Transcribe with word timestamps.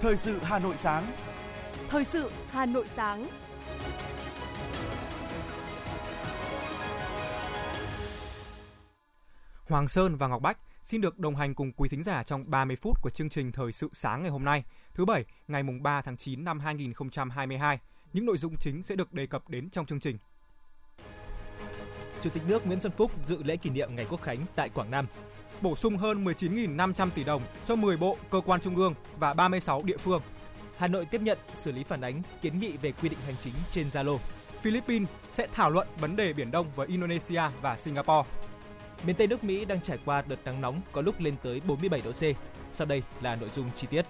Thời 0.00 0.16
sự 0.16 0.38
Hà 0.42 0.58
Nội 0.58 0.76
sáng. 0.76 1.12
Thời 1.88 2.04
sự 2.04 2.30
Hà 2.50 2.66
Nội 2.66 2.88
sáng. 2.88 3.28
Hoàng 9.68 9.88
Sơn 9.88 10.16
và 10.16 10.28
Ngọc 10.28 10.42
Bách 10.42 10.58
xin 10.82 11.00
được 11.00 11.18
đồng 11.18 11.36
hành 11.36 11.54
cùng 11.54 11.72
quý 11.72 11.88
thính 11.88 12.02
giả 12.02 12.22
trong 12.22 12.50
30 12.50 12.76
phút 12.76 13.02
của 13.02 13.10
chương 13.10 13.28
trình 13.28 13.52
Thời 13.52 13.72
sự 13.72 13.90
sáng 13.92 14.22
ngày 14.22 14.30
hôm 14.30 14.44
nay, 14.44 14.64
thứ 14.94 15.04
Bảy, 15.04 15.24
ngày 15.48 15.62
mùng 15.62 15.82
3 15.82 16.02
tháng 16.02 16.16
9 16.16 16.44
năm 16.44 16.60
2022. 16.60 17.78
Những 18.12 18.26
nội 18.26 18.38
dung 18.38 18.56
chính 18.56 18.82
sẽ 18.82 18.96
được 18.96 19.12
đề 19.12 19.26
cập 19.26 19.48
đến 19.48 19.70
trong 19.70 19.86
chương 19.86 20.00
trình. 20.00 20.18
Chủ 22.20 22.30
tịch 22.30 22.42
nước 22.46 22.66
Nguyễn 22.66 22.80
Xuân 22.80 22.92
Phúc 22.96 23.12
dự 23.24 23.42
lễ 23.42 23.56
kỷ 23.56 23.70
niệm 23.70 23.96
Ngày 23.96 24.06
Quốc 24.10 24.22
khánh 24.22 24.46
tại 24.56 24.68
Quảng 24.68 24.90
Nam. 24.90 25.06
Bổ 25.62 25.76
sung 25.76 25.96
hơn 25.96 26.24
19.500 26.24 27.10
tỷ 27.14 27.24
đồng 27.24 27.42
cho 27.66 27.76
10 27.76 27.96
bộ, 27.96 28.16
cơ 28.30 28.40
quan 28.46 28.60
trung 28.60 28.76
ương 28.76 28.94
và 29.18 29.34
36 29.34 29.82
địa 29.84 29.96
phương. 29.96 30.22
Hà 30.76 30.88
Nội 30.88 31.06
tiếp 31.10 31.20
nhận 31.22 31.38
xử 31.54 31.72
lý 31.72 31.84
phản 31.84 32.00
ánh 32.00 32.22
kiến 32.40 32.58
nghị 32.58 32.76
về 32.76 32.92
quy 32.92 33.08
định 33.08 33.18
hành 33.26 33.34
chính 33.40 33.54
trên 33.70 33.88
Zalo. 33.88 34.18
Philippines 34.62 35.08
sẽ 35.30 35.46
thảo 35.52 35.70
luận 35.70 35.88
vấn 35.98 36.16
đề 36.16 36.32
Biển 36.32 36.50
Đông 36.50 36.66
với 36.76 36.86
Indonesia 36.86 37.42
và 37.60 37.76
Singapore. 37.76 38.28
Miền 39.06 39.16
Tây 39.16 39.26
nước 39.26 39.44
Mỹ 39.44 39.64
đang 39.64 39.80
trải 39.80 39.98
qua 40.04 40.22
đợt 40.26 40.38
nắng 40.44 40.60
nóng 40.60 40.80
có 40.92 41.02
lúc 41.02 41.20
lên 41.20 41.34
tới 41.42 41.60
47 41.66 42.00
độ 42.04 42.12
C. 42.12 42.22
Sau 42.72 42.86
đây 42.86 43.02
là 43.20 43.36
nội 43.36 43.48
dung 43.48 43.70
chi 43.74 43.86
tiết. 43.90 44.06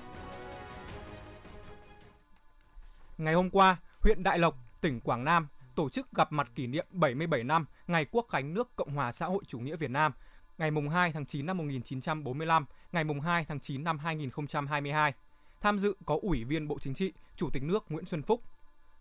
Ngày 3.18 3.34
hôm 3.34 3.50
qua, 3.50 3.76
huyện 4.00 4.22
Đại 4.22 4.38
Lộc, 4.38 4.54
tỉnh 4.80 5.00
Quảng 5.00 5.24
Nam 5.24 5.48
tổ 5.74 5.88
chức 5.88 6.06
gặp 6.12 6.32
mặt 6.32 6.50
kỷ 6.54 6.66
niệm 6.66 6.86
77 6.90 7.44
năm 7.44 7.66
Ngày 7.86 8.06
Quốc 8.10 8.26
khánh 8.28 8.54
nước 8.54 8.76
Cộng 8.76 8.94
hòa 8.94 9.12
xã 9.12 9.26
hội 9.26 9.42
chủ 9.46 9.58
nghĩa 9.58 9.76
Việt 9.76 9.90
Nam, 9.90 10.12
ngày 10.58 10.70
mùng 10.70 10.88
2 10.88 11.12
tháng 11.12 11.26
9 11.26 11.46
năm 11.46 11.56
1945, 11.56 12.66
ngày 12.92 13.04
mùng 13.04 13.20
2 13.20 13.44
tháng 13.44 13.60
9 13.60 13.84
năm 13.84 13.98
2022. 13.98 15.12
Tham 15.60 15.78
dự 15.78 15.94
có 16.06 16.18
Ủy 16.22 16.44
viên 16.44 16.68
Bộ 16.68 16.78
Chính 16.78 16.94
trị, 16.94 17.12
Chủ 17.36 17.50
tịch 17.50 17.62
nước 17.62 17.84
Nguyễn 17.88 18.06
Xuân 18.06 18.22
Phúc. 18.22 18.42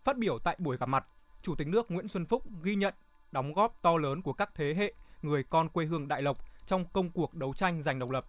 Phát 0.04 0.18
biểu 0.18 0.38
tại 0.38 0.56
buổi 0.58 0.76
gặp 0.76 0.86
mặt, 0.86 1.06
Chủ 1.42 1.54
tịch 1.54 1.68
nước 1.68 1.90
Nguyễn 1.90 2.08
Xuân 2.08 2.26
Phúc 2.26 2.42
ghi 2.62 2.74
nhận 2.74 2.94
đóng 3.32 3.52
góp 3.52 3.82
to 3.82 3.96
lớn 3.96 4.22
của 4.22 4.32
các 4.32 4.50
thế 4.54 4.74
hệ 4.74 4.92
người 5.22 5.42
con 5.42 5.68
quê 5.68 5.86
hương 5.86 6.08
Đại 6.08 6.22
Lộc 6.22 6.38
trong 6.66 6.84
công 6.92 7.10
cuộc 7.10 7.34
đấu 7.34 7.54
tranh 7.54 7.82
giành 7.82 7.98
độc 7.98 8.10
lập. 8.10 8.24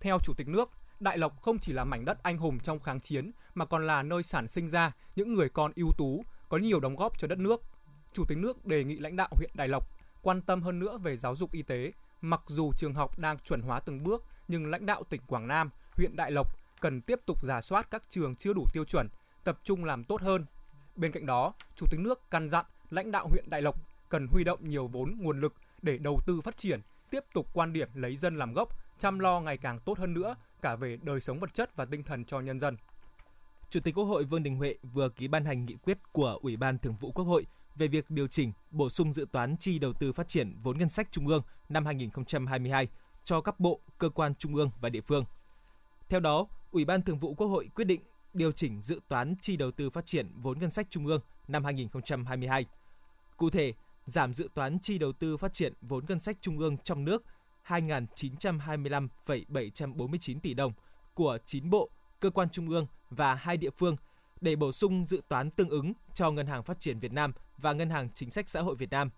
Theo 0.00 0.18
Chủ 0.24 0.32
tịch 0.36 0.48
nước, 0.48 0.70
Đại 1.00 1.18
Lộc 1.18 1.42
không 1.42 1.58
chỉ 1.58 1.72
là 1.72 1.84
mảnh 1.84 2.04
đất 2.04 2.22
anh 2.22 2.38
hùng 2.38 2.60
trong 2.60 2.80
kháng 2.80 3.00
chiến 3.00 3.30
mà 3.54 3.64
còn 3.64 3.86
là 3.86 4.02
nơi 4.02 4.22
sản 4.22 4.48
sinh 4.48 4.68
ra 4.68 4.92
những 5.16 5.32
người 5.32 5.48
con 5.48 5.72
ưu 5.76 5.88
tú, 5.98 6.24
có 6.48 6.56
nhiều 6.56 6.80
đóng 6.80 6.96
góp 6.96 7.18
cho 7.18 7.28
đất 7.28 7.38
nước. 7.38 7.62
Chủ 8.12 8.24
tịch 8.28 8.38
nước 8.38 8.66
đề 8.66 8.84
nghị 8.84 8.98
lãnh 8.98 9.16
đạo 9.16 9.28
huyện 9.36 9.50
Đại 9.54 9.68
Lộc 9.68 9.84
quan 10.22 10.42
tâm 10.42 10.62
hơn 10.62 10.78
nữa 10.78 10.98
về 10.98 11.16
giáo 11.16 11.34
dục 11.34 11.52
y 11.52 11.62
tế. 11.62 11.92
Mặc 12.20 12.40
dù 12.46 12.72
trường 12.72 12.94
học 12.94 13.18
đang 13.18 13.38
chuẩn 13.38 13.62
hóa 13.62 13.80
từng 13.80 14.02
bước, 14.02 14.24
nhưng 14.48 14.66
lãnh 14.66 14.86
đạo 14.86 15.04
tỉnh 15.10 15.20
Quảng 15.26 15.48
Nam, 15.48 15.70
huyện 15.96 16.16
Đại 16.16 16.30
Lộc 16.30 16.56
cần 16.80 17.00
tiếp 17.00 17.20
tục 17.26 17.42
giả 17.42 17.60
soát 17.60 17.90
các 17.90 18.02
trường 18.08 18.36
chưa 18.36 18.52
đủ 18.52 18.66
tiêu 18.72 18.84
chuẩn, 18.84 19.08
tập 19.44 19.58
trung 19.64 19.84
làm 19.84 20.04
tốt 20.04 20.20
hơn. 20.20 20.46
Bên 20.96 21.12
cạnh 21.12 21.26
đó, 21.26 21.52
Chủ 21.76 21.86
tịch 21.90 22.00
nước 22.00 22.30
căn 22.30 22.50
dặn 22.50 22.64
lãnh 22.90 23.10
đạo 23.10 23.28
huyện 23.28 23.50
Đại 23.50 23.62
Lộc 23.62 23.76
cần 24.08 24.26
huy 24.26 24.44
động 24.44 24.68
nhiều 24.68 24.86
vốn 24.86 25.14
nguồn 25.18 25.40
lực 25.40 25.54
để 25.82 25.98
đầu 25.98 26.20
tư 26.26 26.40
phát 26.40 26.56
triển, 26.56 26.80
tiếp 27.10 27.24
tục 27.34 27.46
quan 27.52 27.72
điểm 27.72 27.88
lấy 27.94 28.16
dân 28.16 28.36
làm 28.36 28.52
gốc, 28.52 28.68
chăm 28.98 29.18
lo 29.18 29.40
ngày 29.40 29.56
càng 29.56 29.78
tốt 29.78 29.98
hơn 29.98 30.14
nữa 30.14 30.34
cả 30.62 30.76
về 30.76 30.98
đời 31.02 31.20
sống 31.20 31.40
vật 31.40 31.54
chất 31.54 31.76
và 31.76 31.84
tinh 31.84 32.02
thần 32.02 32.24
cho 32.24 32.40
nhân 32.40 32.60
dân. 32.60 32.76
Chủ 33.70 33.80
tịch 33.80 33.94
Quốc 33.94 34.04
hội 34.04 34.24
Vương 34.24 34.42
Đình 34.42 34.56
Huệ 34.56 34.74
vừa 34.82 35.08
ký 35.08 35.28
ban 35.28 35.44
hành 35.44 35.64
nghị 35.64 35.74
quyết 35.74 35.98
của 36.12 36.38
Ủy 36.42 36.56
ban 36.56 36.78
Thường 36.78 36.96
vụ 37.00 37.10
Quốc 37.10 37.24
hội 37.24 37.46
về 37.78 37.88
việc 37.88 38.10
điều 38.10 38.26
chỉnh, 38.26 38.52
bổ 38.70 38.90
sung 38.90 39.12
dự 39.12 39.26
toán 39.32 39.56
chi 39.56 39.78
đầu 39.78 39.92
tư 39.92 40.12
phát 40.12 40.28
triển 40.28 40.56
vốn 40.62 40.78
ngân 40.78 40.88
sách 40.88 41.08
trung 41.10 41.26
ương 41.26 41.42
năm 41.68 41.86
2022 41.86 42.88
cho 43.24 43.40
các 43.40 43.60
bộ, 43.60 43.80
cơ 43.98 44.08
quan 44.08 44.34
trung 44.34 44.54
ương 44.54 44.70
và 44.80 44.88
địa 44.88 45.00
phương. 45.00 45.24
Theo 46.08 46.20
đó, 46.20 46.46
Ủy 46.70 46.84
ban 46.84 47.02
Thường 47.02 47.18
vụ 47.18 47.34
Quốc 47.34 47.46
hội 47.46 47.70
quyết 47.74 47.84
định 47.84 48.00
điều 48.34 48.52
chỉnh 48.52 48.82
dự 48.82 49.00
toán 49.08 49.34
chi 49.40 49.56
đầu 49.56 49.70
tư 49.70 49.90
phát 49.90 50.06
triển 50.06 50.32
vốn 50.36 50.58
ngân 50.58 50.70
sách 50.70 50.86
trung 50.90 51.06
ương 51.06 51.20
năm 51.48 51.64
2022. 51.64 52.66
Cụ 53.36 53.50
thể, 53.50 53.72
giảm 54.06 54.34
dự 54.34 54.48
toán 54.54 54.78
chi 54.78 54.98
đầu 54.98 55.12
tư 55.12 55.36
phát 55.36 55.52
triển 55.52 55.72
vốn 55.80 56.04
ngân 56.08 56.20
sách 56.20 56.36
trung 56.40 56.58
ương 56.58 56.78
trong 56.78 57.04
nước 57.04 57.24
2.925,749 57.66 60.40
tỷ 60.40 60.54
đồng 60.54 60.72
của 61.14 61.38
9 61.46 61.70
bộ, 61.70 61.90
cơ 62.20 62.30
quan 62.30 62.50
trung 62.50 62.68
ương 62.68 62.86
và 63.10 63.34
hai 63.34 63.56
địa 63.56 63.70
phương 63.70 63.96
để 64.40 64.56
bổ 64.56 64.72
sung 64.72 65.06
dự 65.06 65.22
toán 65.28 65.50
tương 65.50 65.70
ứng 65.70 65.92
cho 66.14 66.30
Ngân 66.30 66.46
hàng 66.46 66.62
Phát 66.62 66.80
triển 66.80 66.98
Việt 66.98 67.12
Nam 67.12 67.32
và 67.58 67.72
Ngân 67.72 67.90
hàng 67.90 68.08
Chính 68.14 68.30
sách 68.30 68.48
Xã 68.48 68.60
hội 68.60 68.76
Việt 68.76 68.90
Nam. 68.90 69.10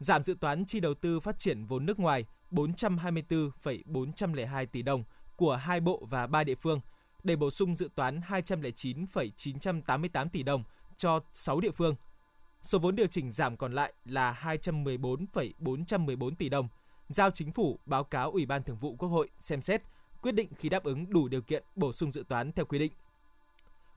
Giảm 0.00 0.24
dự 0.24 0.34
toán 0.40 0.64
chi 0.64 0.80
đầu 0.80 0.94
tư 0.94 1.20
phát 1.20 1.38
triển 1.38 1.64
vốn 1.64 1.86
nước 1.86 1.98
ngoài 1.98 2.24
424,402 2.50 4.66
tỷ 4.66 4.82
đồng 4.82 5.04
của 5.36 5.56
hai 5.56 5.80
bộ 5.80 6.06
và 6.10 6.26
ba 6.26 6.44
địa 6.44 6.54
phương 6.54 6.80
để 7.22 7.36
bổ 7.36 7.50
sung 7.50 7.76
dự 7.76 7.90
toán 7.94 8.20
209,988 8.20 10.28
tỷ 10.28 10.42
đồng 10.42 10.64
cho 10.96 11.20
6 11.32 11.60
địa 11.60 11.70
phương. 11.70 11.94
Số 12.62 12.78
vốn 12.78 12.96
điều 12.96 13.06
chỉnh 13.06 13.32
giảm 13.32 13.56
còn 13.56 13.72
lại 13.72 13.92
là 14.04 14.38
214,414 14.42 16.34
tỷ 16.34 16.48
đồng, 16.48 16.68
giao 17.08 17.30
chính 17.30 17.52
phủ 17.52 17.78
báo 17.86 18.04
cáo 18.04 18.30
Ủy 18.30 18.46
ban 18.46 18.62
Thường 18.62 18.76
vụ 18.76 18.96
Quốc 18.96 19.08
hội 19.08 19.30
xem 19.40 19.62
xét 19.62 19.82
quyết 20.22 20.32
định 20.32 20.48
khi 20.58 20.68
đáp 20.68 20.84
ứng 20.84 21.10
đủ 21.10 21.28
điều 21.28 21.42
kiện 21.42 21.64
bổ 21.74 21.92
sung 21.92 22.12
dự 22.12 22.24
toán 22.28 22.52
theo 22.52 22.64
quy 22.64 22.78
định. 22.78 22.92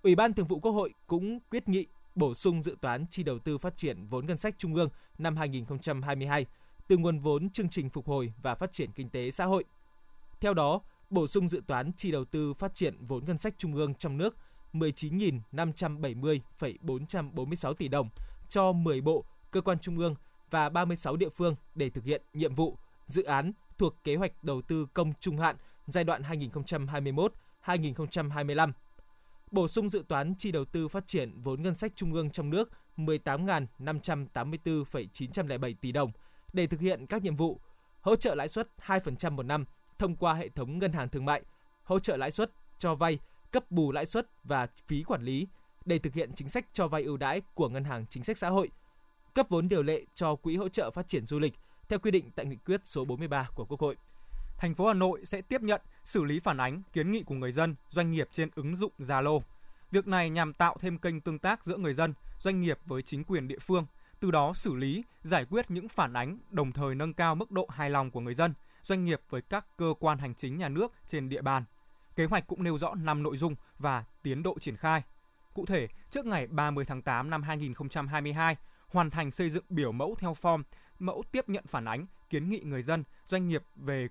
Ủy 0.06 0.16
ban 0.16 0.34
Thường 0.34 0.48
vụ 0.48 0.60
Quốc 0.60 0.72
hội 0.72 0.94
cũng 1.08 1.40
quyết 1.52 1.70
nghị 1.70 1.86
bổ 2.16 2.34
sung 2.34 2.64
dự 2.64 2.78
toán 2.82 3.06
chi 3.10 3.24
đầu 3.24 3.40
tư 3.40 3.58
phát 3.58 3.78
triển 3.78 4.06
vốn 4.06 4.26
ngân 4.26 4.38
sách 4.38 4.56
trung 4.58 4.76
ương 4.76 4.90
năm 5.18 5.38
2022 5.38 6.46
từ 6.88 6.98
nguồn 6.98 7.20
vốn 7.20 7.50
chương 7.50 7.70
trình 7.70 7.90
phục 7.90 8.08
hồi 8.08 8.34
và 8.42 8.56
phát 8.56 8.74
triển 8.74 8.92
kinh 8.92 9.10
tế 9.10 9.32
xã 9.32 9.46
hội. 9.46 9.64
Theo 10.40 10.54
đó, 10.54 10.82
bổ 11.10 11.28
sung 11.28 11.50
dự 11.50 11.62
toán 11.68 11.94
chi 11.94 12.12
đầu 12.12 12.26
tư 12.26 12.54
phát 12.54 12.76
triển 12.76 13.06
vốn 13.06 13.26
ngân 13.26 13.38
sách 13.38 13.56
trung 13.58 13.76
ương 13.76 13.96
trong 13.96 14.18
nước 14.18 14.36
19.570,446 14.74 17.74
tỷ 17.74 17.88
đồng 17.88 18.10
cho 18.50 18.72
10 18.72 19.02
bộ, 19.02 19.26
cơ 19.52 19.62
quan 19.62 19.80
trung 19.80 19.98
ương 19.98 20.16
và 20.50 20.70
36 20.70 21.16
địa 21.16 21.30
phương 21.30 21.56
để 21.76 21.90
thực 21.90 22.04
hiện 22.04 22.22
nhiệm 22.34 22.56
vụ, 22.56 22.78
dự 23.08 23.24
án 23.24 23.52
thuộc 23.78 24.04
kế 24.04 24.16
hoạch 24.16 24.44
đầu 24.44 24.62
tư 24.62 24.88
công 24.94 25.14
trung 25.20 25.38
hạn 25.38 25.56
giai 25.88 26.04
đoạn 26.04 26.22
2021-2025. 27.66 28.72
Bổ 29.52 29.68
sung 29.68 29.90
dự 29.90 30.04
toán 30.08 30.34
chi 30.38 30.52
đầu 30.52 30.66
tư 30.66 30.88
phát 30.88 31.08
triển 31.08 31.42
vốn 31.42 31.62
ngân 31.62 31.76
sách 31.76 31.92
trung 31.96 32.14
ương 32.14 32.30
trong 32.30 32.50
nước 32.50 32.70
18.584,907 32.98 35.74
tỷ 35.82 35.92
đồng 35.92 36.12
để 36.54 36.68
thực 36.68 36.80
hiện 36.80 37.06
các 37.06 37.22
nhiệm 37.22 37.36
vụ 37.36 37.60
hỗ 38.02 38.16
trợ 38.16 38.36
lãi 38.36 38.48
suất 38.48 38.70
2% 38.86 39.32
một 39.32 39.44
năm 39.44 39.66
thông 39.98 40.16
qua 40.16 40.34
hệ 40.34 40.50
thống 40.50 40.80
ngân 40.80 40.92
hàng 40.92 41.10
thương 41.10 41.26
mại, 41.26 41.42
hỗ 41.84 42.00
trợ 42.00 42.18
lãi 42.18 42.32
suất, 42.32 42.52
cho 42.78 42.96
vay, 42.96 43.20
cấp 43.52 43.72
bù 43.72 43.92
lãi 43.92 44.06
suất 44.06 44.28
và 44.44 44.68
phí 44.88 45.04
quản 45.04 45.22
lý 45.22 45.48
để 45.86 46.00
thực 46.00 46.14
hiện 46.14 46.32
chính 46.36 46.50
sách 46.50 46.66
cho 46.74 46.88
vay 46.88 47.04
ưu 47.04 47.18
đãi 47.18 47.42
của 47.54 47.70
Ngân 47.70 47.84
hàng 47.84 48.06
Chính 48.10 48.24
sách 48.24 48.38
Xã 48.38 48.50
hội, 48.50 48.70
cấp 49.34 49.48
vốn 49.50 49.70
điều 49.70 49.84
lệ 49.84 50.02
cho 50.16 50.36
Quỹ 50.36 50.56
hỗ 50.56 50.70
trợ 50.70 50.92
phát 50.92 51.08
triển 51.08 51.26
du 51.26 51.40
lịch 51.40 51.54
theo 51.90 52.00
quy 52.00 52.12
định 52.12 52.32
tại 52.36 52.46
nghị 52.46 52.56
quyết 52.56 52.82
số 52.84 53.06
43 53.06 53.50
của 53.56 53.66
Quốc 53.66 53.80
hội. 53.80 53.96
Thành 54.58 54.76
phố 54.76 54.88
Hà 54.88 54.94
Nội 54.94 55.22
sẽ 55.26 55.42
tiếp 55.42 55.62
nhận, 55.62 55.82
xử 56.04 56.24
lý 56.24 56.40
phản 56.40 56.58
ánh, 56.58 56.82
kiến 56.94 57.12
nghị 57.12 57.24
của 57.24 57.36
người 57.36 57.52
dân, 57.52 57.76
doanh 57.90 58.12
nghiệp 58.12 58.30
trên 58.32 58.50
ứng 58.56 58.76
dụng 58.76 58.92
Zalo. 59.00 59.40
Việc 59.92 60.08
này 60.08 60.30
nhằm 60.30 60.54
tạo 60.54 60.78
thêm 60.80 60.98
kênh 60.98 61.22
tương 61.22 61.40
tác 61.40 61.66
giữa 61.66 61.78
người 61.78 61.94
dân, 61.94 62.14
doanh 62.40 62.62
nghiệp 62.62 62.80
với 62.86 63.02
chính 63.02 63.24
quyền 63.24 63.48
địa 63.48 63.60
phương, 63.60 63.86
từ 64.20 64.32
đó 64.32 64.54
xử 64.54 64.76
lý, 64.76 65.04
giải 65.22 65.46
quyết 65.50 65.72
những 65.72 65.90
phản 65.90 66.14
ánh, 66.14 66.38
đồng 66.50 66.72
thời 66.72 66.96
nâng 66.96 67.14
cao 67.14 67.36
mức 67.36 67.52
độ 67.52 67.68
hài 67.70 67.90
lòng 67.90 68.12
của 68.12 68.20
người 68.20 68.34
dân, 68.34 68.54
doanh 68.84 69.04
nghiệp 69.04 69.22
với 69.30 69.42
các 69.42 69.66
cơ 69.78 69.94
quan 70.00 70.18
hành 70.18 70.36
chính 70.36 70.58
nhà 70.58 70.70
nước 70.70 70.94
trên 71.08 71.30
địa 71.30 71.42
bàn. 71.42 71.64
Kế 72.16 72.26
hoạch 72.26 72.48
cũng 72.48 72.64
nêu 72.64 72.78
rõ 72.78 72.94
5 72.96 73.24
nội 73.24 73.38
dung 73.38 73.56
và 73.80 74.04
tiến 74.24 74.44
độ 74.44 74.60
triển 74.60 74.78
khai. 74.78 75.04
Cụ 75.54 75.66
thể, 75.66 75.88
trước 76.12 76.26
ngày 76.26 76.48
30 76.48 76.86
tháng 76.86 77.02
8 77.02 77.30
năm 77.30 77.44
2022, 77.44 78.56
hoàn 78.88 79.10
thành 79.10 79.32
xây 79.32 79.50
dựng 79.50 79.64
biểu 79.70 79.92
mẫu 79.92 80.16
theo 80.20 80.34
form, 80.34 80.64
mẫu 81.00 81.24
tiếp 81.32 81.50
nhận 81.50 81.68
phản 81.68 81.86
ánh, 81.86 82.06
kiến 82.30 82.50
nghị 82.50 82.60
người 82.60 82.82
dân, 82.82 83.04
doanh 83.28 83.48
nghiệp 83.48 83.64
về 83.76 84.08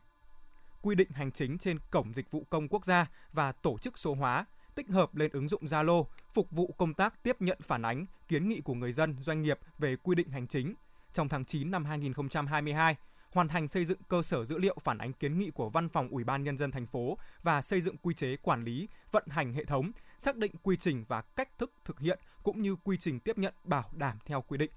quy 0.84 0.94
định 0.94 1.10
hành 1.10 1.32
chính 1.32 1.58
trên 1.58 1.78
cổng 1.90 2.14
dịch 2.14 2.30
vụ 2.30 2.46
công 2.50 2.68
quốc 2.68 2.84
gia 2.84 3.06
và 3.32 3.52
tổ 3.52 3.78
chức 3.78 3.98
số 3.98 4.14
hóa, 4.14 4.44
tích 4.74 4.88
hợp 4.88 5.14
lên 5.14 5.30
ứng 5.32 5.48
dụng 5.48 5.64
Zalo, 5.64 6.04
phục 6.32 6.50
vụ 6.50 6.74
công 6.78 6.94
tác 6.94 7.22
tiếp 7.22 7.36
nhận 7.40 7.58
phản 7.62 7.82
ánh, 7.82 8.06
kiến 8.28 8.48
nghị 8.48 8.60
của 8.60 8.74
người 8.74 8.92
dân, 8.92 9.16
doanh 9.20 9.42
nghiệp 9.42 9.58
về 9.78 9.96
quy 9.96 10.14
định 10.14 10.28
hành 10.28 10.46
chính. 10.46 10.74
Trong 11.12 11.28
tháng 11.28 11.44
9 11.44 11.70
năm 11.70 11.84
2022, 11.84 12.96
hoàn 13.32 13.48
thành 13.48 13.68
xây 13.68 13.84
dựng 13.84 13.98
cơ 14.08 14.22
sở 14.22 14.44
dữ 14.44 14.58
liệu 14.58 14.76
phản 14.84 14.98
ánh 14.98 15.12
kiến 15.12 15.38
nghị 15.38 15.50
của 15.50 15.68
Văn 15.68 15.88
phòng 15.88 16.08
Ủy 16.08 16.24
ban 16.24 16.44
nhân 16.44 16.58
dân 16.58 16.70
thành 16.70 16.86
phố 16.86 17.18
và 17.42 17.62
xây 17.62 17.80
dựng 17.80 17.96
quy 17.96 18.14
chế 18.14 18.36
quản 18.36 18.64
lý, 18.64 18.88
vận 19.12 19.24
hành 19.28 19.52
hệ 19.52 19.64
thống, 19.64 19.90
xác 20.18 20.36
định 20.36 20.52
quy 20.62 20.76
trình 20.76 21.04
và 21.08 21.20
cách 21.20 21.58
thức 21.58 21.72
thực 21.84 22.00
hiện 22.00 22.18
cũng 22.42 22.62
như 22.62 22.76
quy 22.76 22.96
trình 22.96 23.20
tiếp 23.20 23.38
nhận 23.38 23.54
bảo 23.64 23.90
đảm 23.92 24.18
theo 24.24 24.42
quy 24.42 24.58
định. 24.58 24.70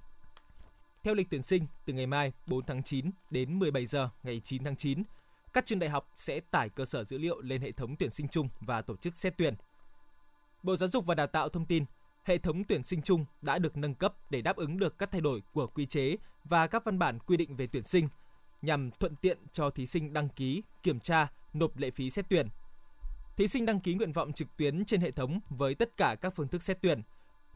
Theo 1.04 1.14
lịch 1.14 1.30
tuyển 1.30 1.44
sinh, 1.44 1.66
từ 1.86 1.94
ngày 1.94 2.08
mai 2.08 2.34
4 2.46 2.66
tháng 2.66 2.84
9 2.84 3.12
đến 3.30 3.60
17 3.60 3.86
giờ 3.86 4.10
ngày 4.24 4.42
9 4.44 4.64
tháng 4.64 4.76
9, 4.76 5.04
các 5.54 5.66
trường 5.66 5.80
đại 5.80 5.90
học 5.90 6.12
sẽ 6.16 6.40
tải 6.40 6.70
cơ 6.70 6.86
sở 6.86 7.04
dữ 7.04 7.18
liệu 7.18 7.42
lên 7.42 7.62
hệ 7.62 7.72
thống 7.72 7.96
tuyển 7.96 8.12
sinh 8.12 8.28
chung 8.28 8.50
và 8.60 8.82
tổ 8.82 8.96
chức 8.96 9.18
xét 9.18 9.38
tuyển. 9.38 9.56
Bộ 10.64 10.76
Giáo 10.76 10.90
dục 10.90 11.06
và 11.06 11.16
Đào 11.16 11.28
tạo 11.28 11.50
thông 11.50 11.66
tin, 11.66 11.86
hệ 12.24 12.38
thống 12.38 12.64
tuyển 12.64 12.84
sinh 12.84 13.02
chung 13.02 13.26
đã 13.42 13.60
được 13.60 13.78
nâng 13.78 13.96
cấp 13.96 14.14
để 14.30 14.42
đáp 14.42 14.56
ứng 14.56 14.80
được 14.80 14.98
các 14.98 15.12
thay 15.12 15.22
đổi 15.22 15.42
của 15.54 15.68
quy 15.68 15.86
chế 15.86 16.16
và 16.44 16.68
các 16.68 16.84
văn 16.86 17.00
bản 17.00 17.20
quy 17.20 17.38
định 17.38 17.56
về 17.56 17.68
tuyển 17.68 17.84
sinh 17.84 18.10
nhằm 18.62 18.92
thuận 18.92 19.16
tiện 19.16 19.38
cho 19.52 19.70
thí 19.70 19.86
sinh 19.86 20.14
đăng 20.14 20.30
ký, 20.30 20.64
kiểm 20.84 21.00
tra, 21.00 21.28
nộp 21.54 21.78
lệ 21.78 21.92
phí 21.92 22.10
xét 22.10 22.26
tuyển. 22.30 22.48
Thí 23.36 23.48
sinh 23.48 23.66
đăng 23.66 23.80
ký 23.80 23.94
nguyện 23.94 24.12
vọng 24.12 24.34
trực 24.34 24.58
tuyến 24.58 24.86
trên 24.86 25.02
hệ 25.02 25.12
thống 25.12 25.40
với 25.50 25.76
tất 25.76 25.98
cả 25.98 26.16
các 26.22 26.34
phương 26.36 26.48
thức 26.48 26.64
xét 26.64 26.78
tuyển. 26.82 27.02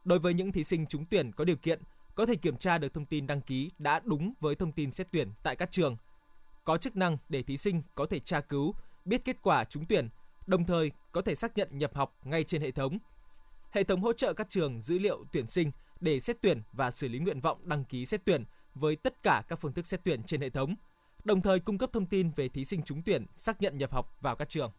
Đối 0.04 0.20
với 0.20 0.34
những 0.34 0.52
thí 0.52 0.64
sinh 0.64 0.86
trúng 0.88 1.06
tuyển 1.06 1.32
có 1.32 1.46
điều 1.46 1.56
kiện, 1.56 1.82
có 2.16 2.26
thể 2.26 2.36
kiểm 2.36 2.58
tra 2.58 2.78
được 2.78 2.94
thông 2.94 3.06
tin 3.06 3.28
đăng 3.28 3.42
ký 3.42 3.72
đã 3.80 4.02
đúng 4.04 4.34
với 4.40 4.56
thông 4.56 4.72
tin 4.72 4.92
xét 4.92 5.08
tuyển 5.12 5.32
tại 5.44 5.56
các 5.56 5.72
trường. 5.72 5.98
Có 6.64 6.78
chức 6.78 6.96
năng 6.96 7.18
để 7.30 7.44
thí 7.44 7.58
sinh 7.58 7.82
có 7.96 8.06
thể 8.06 8.20
tra 8.20 8.42
cứu, 8.42 8.74
biết 9.06 9.26
kết 9.26 9.38
quả 9.42 9.64
trúng 9.64 9.86
tuyển, 9.86 10.10
đồng 10.48 10.66
thời 10.66 10.92
có 11.12 11.22
thể 11.22 11.36
xác 11.36 11.58
nhận 11.58 11.70
nhập 11.72 11.96
học 11.96 12.18
ngay 12.24 12.44
trên 12.44 12.62
hệ 12.62 12.72
thống. 12.72 12.98
Hệ 13.72 13.84
thống 13.84 14.02
hỗ 14.02 14.14
trợ 14.14 14.34
các 14.34 14.50
trường 14.50 14.82
dữ 14.82 15.00
liệu 15.00 15.26
tuyển 15.32 15.48
sinh 15.48 15.72
để 16.00 16.20
xét 16.20 16.38
tuyển 16.42 16.62
và 16.72 16.92
xử 16.92 17.08
lý 17.08 17.20
nguyện 17.20 17.40
vọng 17.40 17.70
đăng 17.70 17.86
ký 17.86 18.06
xét 18.06 18.26
tuyển 18.26 18.44
với 18.76 18.96
tất 18.96 19.24
cả 19.24 19.44
các 19.48 19.60
phương 19.60 19.74
thức 19.74 19.88
xét 19.88 20.04
tuyển 20.04 20.24
trên 20.24 20.42
hệ 20.42 20.50
thống, 20.50 20.76
đồng 21.24 21.42
thời 21.42 21.60
cung 21.60 21.78
cấp 21.78 21.90
thông 21.94 22.06
tin 22.06 22.32
về 22.36 22.50
thí 22.50 22.66
sinh 22.66 22.84
trúng 22.84 23.04
tuyển 23.04 23.26
xác 23.36 23.62
nhận 23.62 23.78
nhập 23.78 23.92
học 23.92 24.18
vào 24.22 24.36
các 24.36 24.50
trường. 24.50 24.72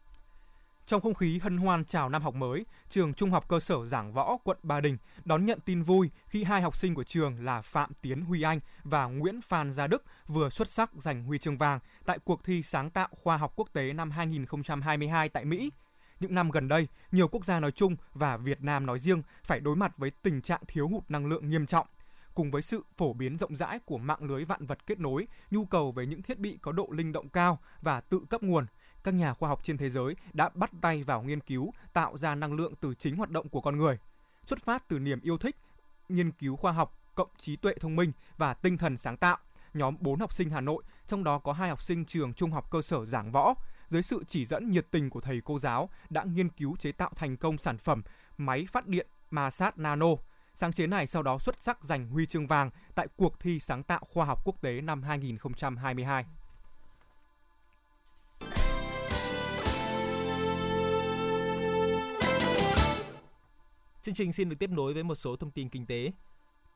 Trong 0.87 1.01
không 1.01 1.15
khí 1.15 1.39
hân 1.39 1.57
hoan 1.57 1.85
chào 1.85 2.09
năm 2.09 2.23
học 2.23 2.35
mới, 2.35 2.67
trường 2.89 3.15
Trung 3.15 3.31
học 3.31 3.49
cơ 3.49 3.61
sở 3.61 3.85
Giảng 3.87 4.13
Võ, 4.13 4.37
quận 4.45 4.59
Ba 4.63 4.81
Đình 4.81 4.97
đón 5.25 5.47
nhận 5.47 5.61
tin 5.61 5.83
vui 5.83 6.11
khi 6.27 6.45
hai 6.45 6.63
học 6.63 6.77
sinh 6.77 6.95
của 6.95 7.05
trường 7.05 7.45
là 7.45 7.63
Phạm 7.63 7.93
Tiến 8.01 8.21
Huy 8.21 8.43
Anh 8.43 8.61
và 8.83 9.07
Nguyễn 9.07 9.41
Phan 9.43 9.73
Gia 9.73 9.87
Đức 9.87 10.05
vừa 10.27 10.51
xuất 10.51 10.71
sắc 10.71 10.91
giành 10.95 11.25
huy 11.25 11.39
chương 11.39 11.59
vàng 11.59 11.79
tại 12.07 12.19
cuộc 12.25 12.45
thi 12.45 12.63
sáng 12.63 12.91
tạo 12.91 13.09
khoa 13.11 13.37
học 13.37 13.53
quốc 13.57 13.69
tế 13.73 13.93
năm 13.93 14.11
2022 14.11 15.29
tại 15.29 15.45
Mỹ. 15.45 15.71
Những 16.21 16.35
năm 16.35 16.51
gần 16.51 16.69
đây, 16.69 16.89
nhiều 17.13 17.29
quốc 17.29 17.45
gia 17.45 17.61
nói 17.61 17.71
chung 17.71 17.97
và 18.13 18.37
Việt 18.37 18.63
Nam 18.63 18.87
nói 18.87 18.99
riêng 18.99 19.23
phải 19.45 19.61
đối 19.61 19.77
mặt 19.77 19.93
với 19.97 20.11
tình 20.11 20.43
trạng 20.43 20.61
thiếu 20.69 20.89
hụt 20.89 21.05
năng 21.09 21.27
lượng 21.27 21.51
nghiêm 21.51 21.67
trọng. 21.67 21.87
Cùng 22.35 22.51
với 22.51 22.63
sự 22.63 22.85
phổ 22.97 23.13
biến 23.13 23.39
rộng 23.39 23.57
rãi 23.57 23.79
của 23.79 23.99
mạng 23.99 24.23
lưới 24.23 24.45
vạn 24.45 24.67
vật 24.67 24.87
kết 24.87 25.01
nối, 25.01 25.27
nhu 25.51 25.65
cầu 25.65 25.93
về 25.93 26.07
những 26.07 26.23
thiết 26.23 26.39
bị 26.39 26.59
có 26.63 26.73
độ 26.73 26.89
linh 26.91 27.13
động 27.13 27.29
cao 27.29 27.59
và 27.83 28.01
tự 28.01 28.21
cấp 28.31 28.43
nguồn– 28.43 28.67
các 29.05 29.15
nhà 29.15 29.35
khoa 29.35 29.49
học 29.49 29.61
trên 29.63 29.79
thế 29.79 29.89
giới 29.89 30.17
đã 30.33 30.51
bắt 30.55 30.71
tay 30.81 31.05
vào 31.05 31.23
nghiên 31.23 31.41
cứu 31.41 31.73
tạo 31.93 32.19
ra 32.19 32.35
năng 32.35 32.53
lượng 32.53 32.75
từ 32.81 32.95
chính 32.95 33.17
hoạt 33.17 33.31
động 33.31 33.49
của 33.49 33.61
con 33.61 33.79
người. 33.79 33.99
Xuất 34.47 34.65
phát 34.65 34.89
từ 34.89 34.99
niềm 34.99 35.21
yêu 35.21 35.39
thích, 35.39 35.57
nghiên 36.09 36.33
cứu 36.33 36.57
khoa 36.57 36.73
học 36.73 36.99
cộng 37.15 37.29
trí 37.39 37.57
tuệ 37.57 37.75
thông 37.81 37.97
minh 37.97 38.13
và 38.37 38.55
tinh 38.55 38.79
thần 38.79 38.97
sáng 38.97 39.17
tạo, 39.17 39.39
nhóm 39.75 39.97
4 40.01 40.21
học 40.21 40.33
sinh 40.33 40.51
Hà 40.51 40.61
Nội, 40.61 40.83
trong 41.07 41.25
đó 41.25 41.39
có 41.39 41.53
hai 41.53 41.69
học 41.69 41.83
sinh 41.83 42.05
trường 42.05 42.35
Trung 42.35 42.51
học 42.51 42.71
cơ 42.71 42.83
sở 42.83 43.05
Giảng 43.05 43.33
Võ, 43.33 43.55
dưới 43.89 44.03
sự 44.03 44.25
chỉ 44.27 44.45
dẫn 44.45 44.71
nhiệt 44.71 44.87
tình 44.91 45.11
của 45.11 45.21
thầy 45.21 45.41
cô 45.45 45.59
giáo 45.59 45.89
đã 46.11 46.25
nghiên 46.25 46.49
cứu 46.49 46.77
chế 46.77 46.93
tạo 46.93 47.11
thành 47.17 47.37
công 47.37 47.59
sản 47.59 47.79
phẩm 47.79 48.03
máy 48.39 48.67
phát 48.73 48.87
điện 48.87 49.07
ma 49.31 49.51
sát 49.51 49.79
nano. 49.79 50.07
Sáng 50.55 50.73
chế 50.73 50.87
này 50.87 51.07
sau 51.07 51.23
đó 51.23 51.39
xuất 51.39 51.63
sắc 51.63 51.85
giành 51.85 52.09
huy 52.09 52.27
chương 52.27 52.47
vàng 52.47 52.71
tại 52.95 53.09
cuộc 53.17 53.41
thi 53.41 53.61
sáng 53.61 53.83
tạo 53.83 54.01
khoa 54.13 54.25
học 54.25 54.45
quốc 54.45 54.63
tế 54.63 54.81
năm 54.81 55.03
2022. 55.03 56.27
Chương 64.03 64.15
trình 64.15 64.33
xin 64.33 64.49
được 64.49 64.57
tiếp 64.59 64.71
nối 64.71 64.95
với 64.95 65.03
một 65.03 65.15
số 65.15 65.37
thông 65.37 65.51
tin 65.51 65.69
kinh 65.69 65.87
tế. 65.87 66.13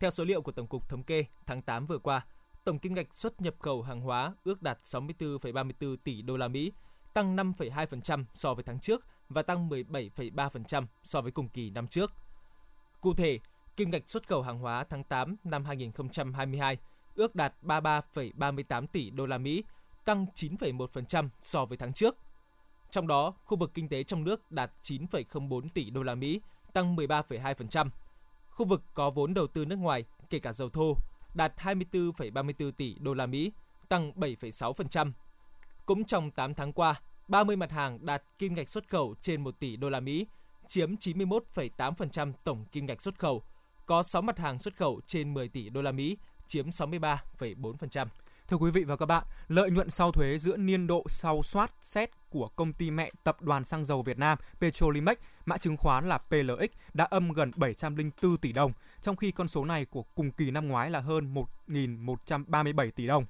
Theo 0.01 0.11
số 0.11 0.25
liệu 0.25 0.43
của 0.43 0.53
Tổng 0.53 0.67
cục 0.67 0.89
Thống 0.89 1.03
kê, 1.03 1.25
tháng 1.47 1.63
8 1.63 1.87
vừa 1.87 1.99
qua, 1.99 2.27
tổng 2.65 2.79
kim 2.79 2.95
ngạch 2.95 3.17
xuất 3.17 3.41
nhập 3.41 3.55
khẩu 3.59 3.83
hàng 3.83 4.01
hóa 4.01 4.35
ước 4.45 4.63
đạt 4.63 4.79
64,34 4.83 5.97
tỷ 5.97 6.23
đô 6.23 6.37
la 6.37 6.49
Mỹ, 6.49 6.73
tăng 7.15 7.37
5,2% 7.37 8.25
so 8.35 8.55
với 8.55 8.65
tháng 8.65 8.81
trước 8.81 9.05
và 9.29 9.43
tăng 9.43 9.69
17,3% 9.69 10.87
so 11.03 11.21
với 11.21 11.33
cùng 11.33 11.49
kỳ 11.49 11.71
năm 11.71 11.87
trước. 11.87 12.13
Cụ 13.01 13.15
thể, 13.15 13.39
kim 13.77 13.91
ngạch 13.91 14.09
xuất 14.09 14.29
khẩu 14.29 14.43
hàng 14.43 14.59
hóa 14.59 14.85
tháng 14.85 15.05
8 15.05 15.37
năm 15.45 15.65
2022 15.65 16.79
ước 17.15 17.35
đạt 17.35 17.55
33,38 17.63 18.87
tỷ 18.87 19.11
đô 19.11 19.27
la 19.27 19.39
Mỹ, 19.39 19.65
tăng 20.05 20.27
9,1% 20.35 21.29
so 21.43 21.65
với 21.65 21.79
tháng 21.79 21.93
trước. 21.93 22.17
Trong 22.91 23.07
đó, 23.07 23.35
khu 23.45 23.57
vực 23.57 23.71
kinh 23.75 23.89
tế 23.89 24.03
trong 24.03 24.25
nước 24.25 24.51
đạt 24.51 24.73
9,04 24.83 25.69
tỷ 25.75 25.91
đô 25.91 26.03
la 26.03 26.15
Mỹ, 26.15 26.41
tăng 26.77 26.97
13,2%. 26.97 27.89
Khu 28.51 28.67
vực 28.67 28.83
có 28.95 29.11
vốn 29.11 29.35
đầu 29.35 29.47
tư 29.47 29.65
nước 29.65 29.77
ngoài, 29.77 30.05
kể 30.31 30.39
cả 30.39 30.53
dầu 30.53 30.69
thô, 30.69 30.97
đạt 31.35 31.53
24,34 31.57 32.73
tỷ 32.73 32.95
đô 33.01 33.15
la 33.15 33.27
Mỹ, 33.27 33.53
tăng 33.89 34.13
7,6%. 34.13 35.13
Cũng 35.87 36.05
trong 36.05 36.31
8 36.31 36.55
tháng 36.55 36.73
qua, 36.73 37.01
30 37.29 37.57
mặt 37.57 37.71
hàng 37.71 38.07
đạt 38.07 38.23
kim 38.39 38.55
ngạch 38.55 38.69
xuất 38.69 38.89
khẩu 38.89 39.15
trên 39.21 39.45
1 39.45 39.59
tỷ 39.59 39.77
đô 39.77 39.89
la 39.89 40.01
Mỹ, 40.01 40.27
chiếm 40.69 40.95
91,8% 40.95 42.33
tổng 42.45 42.65
kim 42.73 42.87
ngạch 42.87 43.03
xuất 43.03 43.19
khẩu. 43.19 43.43
Có 43.87 44.03
6 44.03 44.23
mặt 44.23 44.39
hàng 44.39 44.59
xuất 44.59 44.77
khẩu 44.77 45.01
trên 45.07 45.35
10 45.35 45.49
tỷ 45.49 45.71
đô 45.71 45.83
la 45.83 45.93
Mỹ, 45.93 46.17
chiếm 46.47 46.69
63,4%. 46.69 48.07
Thưa 48.49 48.57
quý 48.57 48.71
vị 48.71 48.85
và 48.85 48.97
các 48.97 49.07
bạn, 49.07 49.25
lợi 49.49 49.71
nhuận 49.71 49.91
sau 49.91 50.13
thuế 50.13 50.39
giữa 50.39 50.57
niên 50.57 50.87
độ 50.87 51.05
sau 51.09 51.43
soát 51.43 51.73
xét 51.83 52.11
của 52.31 52.49
công 52.57 52.73
ty 52.73 52.91
mẹ 52.91 53.11
Tập 53.25 53.43
đoàn 53.43 53.65
Xăng 53.65 53.85
dầu 53.85 54.03
Việt 54.03 54.19
Nam 54.19 54.39
Petrolimex, 54.61 55.17
mã 55.47 55.59
chứng 55.59 55.77
khoán 55.77 56.09
là 56.09 56.19
PLX 56.19 56.71
đã 56.95 57.05
âm 57.05 57.33
gần 57.33 57.51
704 57.57 58.37
tỷ 58.37 58.53
đồng, 58.53 58.73
trong 59.03 59.17
khi 59.17 59.31
con 59.31 59.49
số 59.49 59.65
này 59.65 59.85
của 59.85 60.03
cùng 60.03 60.31
kỳ 60.31 60.51
năm 60.51 60.69
ngoái 60.69 60.91
là 60.91 61.01
hơn 61.01 61.35
1.137 61.69 62.91
tỷ 62.91 63.07
đồng. 63.07 63.27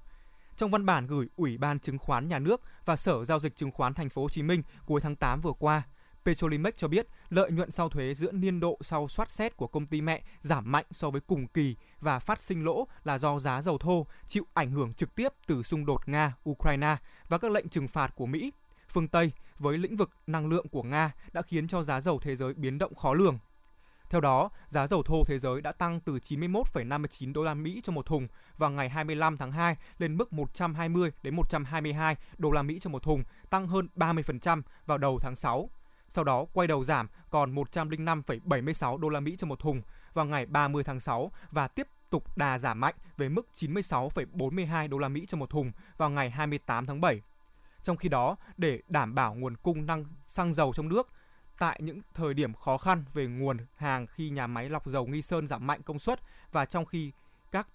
Trong 0.56 0.70
văn 0.70 0.86
bản 0.86 1.06
gửi 1.06 1.26
Ủy 1.36 1.58
ban 1.58 1.78
Chứng 1.78 1.98
khoán 1.98 2.28
Nhà 2.28 2.38
nước 2.38 2.60
và 2.84 2.96
Sở 2.96 3.24
Giao 3.24 3.38
dịch 3.38 3.56
Chứng 3.56 3.70
khoán 3.70 3.94
Thành 3.94 4.08
phố 4.08 4.22
Hồ 4.22 4.28
Chí 4.28 4.42
Minh 4.42 4.62
cuối 4.86 5.00
tháng 5.00 5.16
8 5.16 5.40
vừa 5.40 5.52
qua, 5.52 5.82
Petrolimex 6.24 6.74
cho 6.76 6.88
biết 6.88 7.06
lợi 7.28 7.50
nhuận 7.50 7.70
sau 7.70 7.88
thuế 7.88 8.14
giữa 8.14 8.32
niên 8.32 8.60
độ 8.60 8.78
sau 8.80 9.08
soát 9.08 9.32
xét 9.32 9.56
của 9.56 9.66
công 9.66 9.86
ty 9.86 10.00
mẹ 10.00 10.22
giảm 10.40 10.72
mạnh 10.72 10.84
so 10.90 11.10
với 11.10 11.20
cùng 11.20 11.46
kỳ 11.46 11.76
và 12.00 12.18
phát 12.18 12.42
sinh 12.42 12.64
lỗ 12.64 12.88
là 13.04 13.18
do 13.18 13.38
giá 13.38 13.62
dầu 13.62 13.78
thô 13.78 14.06
chịu 14.26 14.46
ảnh 14.54 14.70
hưởng 14.70 14.94
trực 14.94 15.14
tiếp 15.14 15.28
từ 15.46 15.62
xung 15.62 15.86
đột 15.86 16.02
Nga-Ukraine 16.06 16.96
và 17.28 17.38
các 17.38 17.50
lệnh 17.50 17.68
trừng 17.68 17.88
phạt 17.88 18.14
của 18.14 18.26
Mỹ. 18.26 18.52
Phương 18.88 19.08
Tây 19.08 19.32
với 19.58 19.78
lĩnh 19.78 19.96
vực 19.96 20.10
năng 20.26 20.48
lượng 20.48 20.68
của 20.68 20.82
Nga 20.82 21.12
đã 21.32 21.42
khiến 21.42 21.68
cho 21.68 21.82
giá 21.82 22.00
dầu 22.00 22.18
thế 22.18 22.36
giới 22.36 22.54
biến 22.54 22.78
động 22.78 22.94
khó 22.94 23.14
lường. 23.14 23.38
Theo 24.10 24.20
đó, 24.20 24.50
giá 24.68 24.86
dầu 24.86 25.02
thô 25.02 25.24
thế 25.26 25.38
giới 25.38 25.60
đã 25.60 25.72
tăng 25.72 26.00
từ 26.00 26.18
91,59 26.18 27.32
đô 27.32 27.42
la 27.42 27.54
Mỹ 27.54 27.80
cho 27.84 27.92
một 27.92 28.06
thùng 28.06 28.28
vào 28.58 28.70
ngày 28.70 28.88
25 28.88 29.36
tháng 29.36 29.52
2 29.52 29.76
lên 29.98 30.16
mức 30.16 30.32
120 30.32 31.12
đến 31.22 31.36
122 31.36 32.16
đô 32.38 32.50
la 32.50 32.62
Mỹ 32.62 32.78
cho 32.80 32.90
một 32.90 33.02
thùng, 33.02 33.22
tăng 33.50 33.68
hơn 33.68 33.88
30% 33.96 34.62
vào 34.86 34.98
đầu 34.98 35.18
tháng 35.18 35.36
6 35.36 35.70
sau 36.08 36.24
đó 36.24 36.46
quay 36.52 36.68
đầu 36.68 36.84
giảm 36.84 37.08
còn 37.30 37.54
105,76 37.54 38.98
đô 38.98 39.08
la 39.08 39.20
Mỹ 39.20 39.36
cho 39.38 39.46
một 39.46 39.58
thùng 39.58 39.82
vào 40.14 40.24
ngày 40.24 40.46
30 40.46 40.84
tháng 40.84 41.00
6 41.00 41.30
và 41.50 41.68
tiếp 41.68 41.88
tục 42.10 42.36
đà 42.36 42.58
giảm 42.58 42.80
mạnh 42.80 42.94
về 43.16 43.28
mức 43.28 43.48
96,42 43.54 44.88
đô 44.88 44.98
la 44.98 45.08
Mỹ 45.08 45.26
cho 45.28 45.38
một 45.38 45.50
thùng 45.50 45.72
vào 45.96 46.10
ngày 46.10 46.30
28 46.30 46.86
tháng 46.86 47.00
7. 47.00 47.20
Trong 47.86 47.96
khi 47.96 48.08
đó, 48.08 48.36
để 48.56 48.80
đảm 48.88 49.14
bảo 49.14 49.34
nguồn 49.34 49.56
cung 49.56 49.86
năng 49.86 50.04
xăng 50.26 50.54
dầu 50.54 50.72
trong 50.72 50.88
nước 50.88 51.08
tại 51.58 51.80
những 51.82 52.00
thời 52.14 52.34
điểm 52.34 52.54
khó 52.54 52.78
khăn 52.78 53.04
về 53.14 53.26
nguồn 53.26 53.58
hàng 53.76 54.06
khi 54.06 54.30
nhà 54.30 54.46
máy 54.46 54.68
lọc 54.68 54.86
dầu 54.86 55.06
Nghi 55.06 55.22
Sơn 55.22 55.46
giảm 55.46 55.66
mạnh 55.66 55.82
công 55.82 55.98
suất 55.98 56.20
và 56.52 56.64
trong 56.64 56.84
khi 56.84 57.12
các 57.52 57.68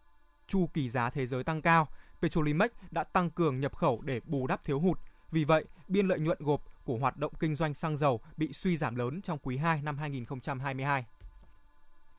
chu 0.47 0.69
kỳ 0.73 0.89
giá 0.89 1.09
thế 1.09 1.27
giới 1.27 1.43
tăng 1.43 1.61
cao, 1.61 1.87
Petrolimex 2.21 2.71
đã 2.91 3.03
tăng 3.03 3.29
cường 3.29 3.59
nhập 3.59 3.75
khẩu 3.75 4.01
để 4.01 4.21
bù 4.25 4.47
đắp 4.47 4.63
thiếu 4.63 4.79
hụt. 4.79 4.99
Vì 5.31 5.43
vậy, 5.43 5.65
biên 5.87 6.07
lợi 6.07 6.19
nhuận 6.19 6.37
gộp 6.41 6.61
của 6.85 6.97
hoạt 6.97 7.17
động 7.17 7.33
kinh 7.39 7.55
doanh 7.55 7.73
xăng 7.73 7.97
dầu 7.97 8.21
bị 8.37 8.53
suy 8.53 8.77
giảm 8.77 8.95
lớn 8.95 9.21
trong 9.21 9.37
quý 9.37 9.57
2 9.57 9.81
năm 9.81 9.97
2022. 9.97 11.05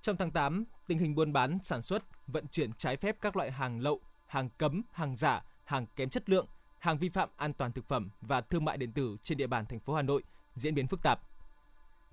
Trong 0.03 0.17
tháng 0.17 0.31
8, 0.31 0.65
tình 0.87 0.99
hình 0.99 1.15
buôn 1.15 1.33
bán, 1.33 1.59
sản 1.63 1.83
xuất, 1.83 2.03
vận 2.27 2.47
chuyển 2.49 2.73
trái 2.73 2.97
phép 2.97 3.17
các 3.21 3.37
loại 3.37 3.51
hàng 3.51 3.81
lậu, 3.81 4.01
hàng 4.27 4.49
cấm, 4.59 4.83
hàng 4.93 5.17
giả, 5.17 5.45
hàng 5.65 5.87
kém 5.97 6.09
chất 6.09 6.31
lượng, 6.31 6.47
hàng 6.83 6.99
vi 6.99 7.09
phạm 7.09 7.29
an 7.37 7.53
toàn 7.53 7.73
thực 7.73 7.89
phẩm 7.89 8.11
và 8.21 8.41
thương 8.41 8.65
mại 8.65 8.77
điện 8.77 8.93
tử 8.93 9.17
trên 9.23 9.39
địa 9.39 9.47
bàn 9.47 9.67
thành 9.67 9.81
phố 9.81 9.95
Hà 9.95 10.03
Nội 10.03 10.23
diễn 10.57 10.75
biến 10.75 10.87
phức 10.87 11.03
tạp. 11.03 11.21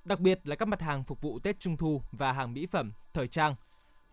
Đặc 0.05 0.19
biệt 0.19 0.47
là 0.47 0.55
các 0.55 0.67
mặt 0.67 0.81
hàng 0.81 1.03
phục 1.03 1.21
vụ 1.21 1.39
Tết 1.39 1.59
Trung 1.59 1.77
thu 1.77 2.01
và 2.11 2.31
hàng 2.31 2.53
mỹ 2.53 2.65
phẩm, 2.65 2.91
thời 3.13 3.27
trang. 3.27 3.55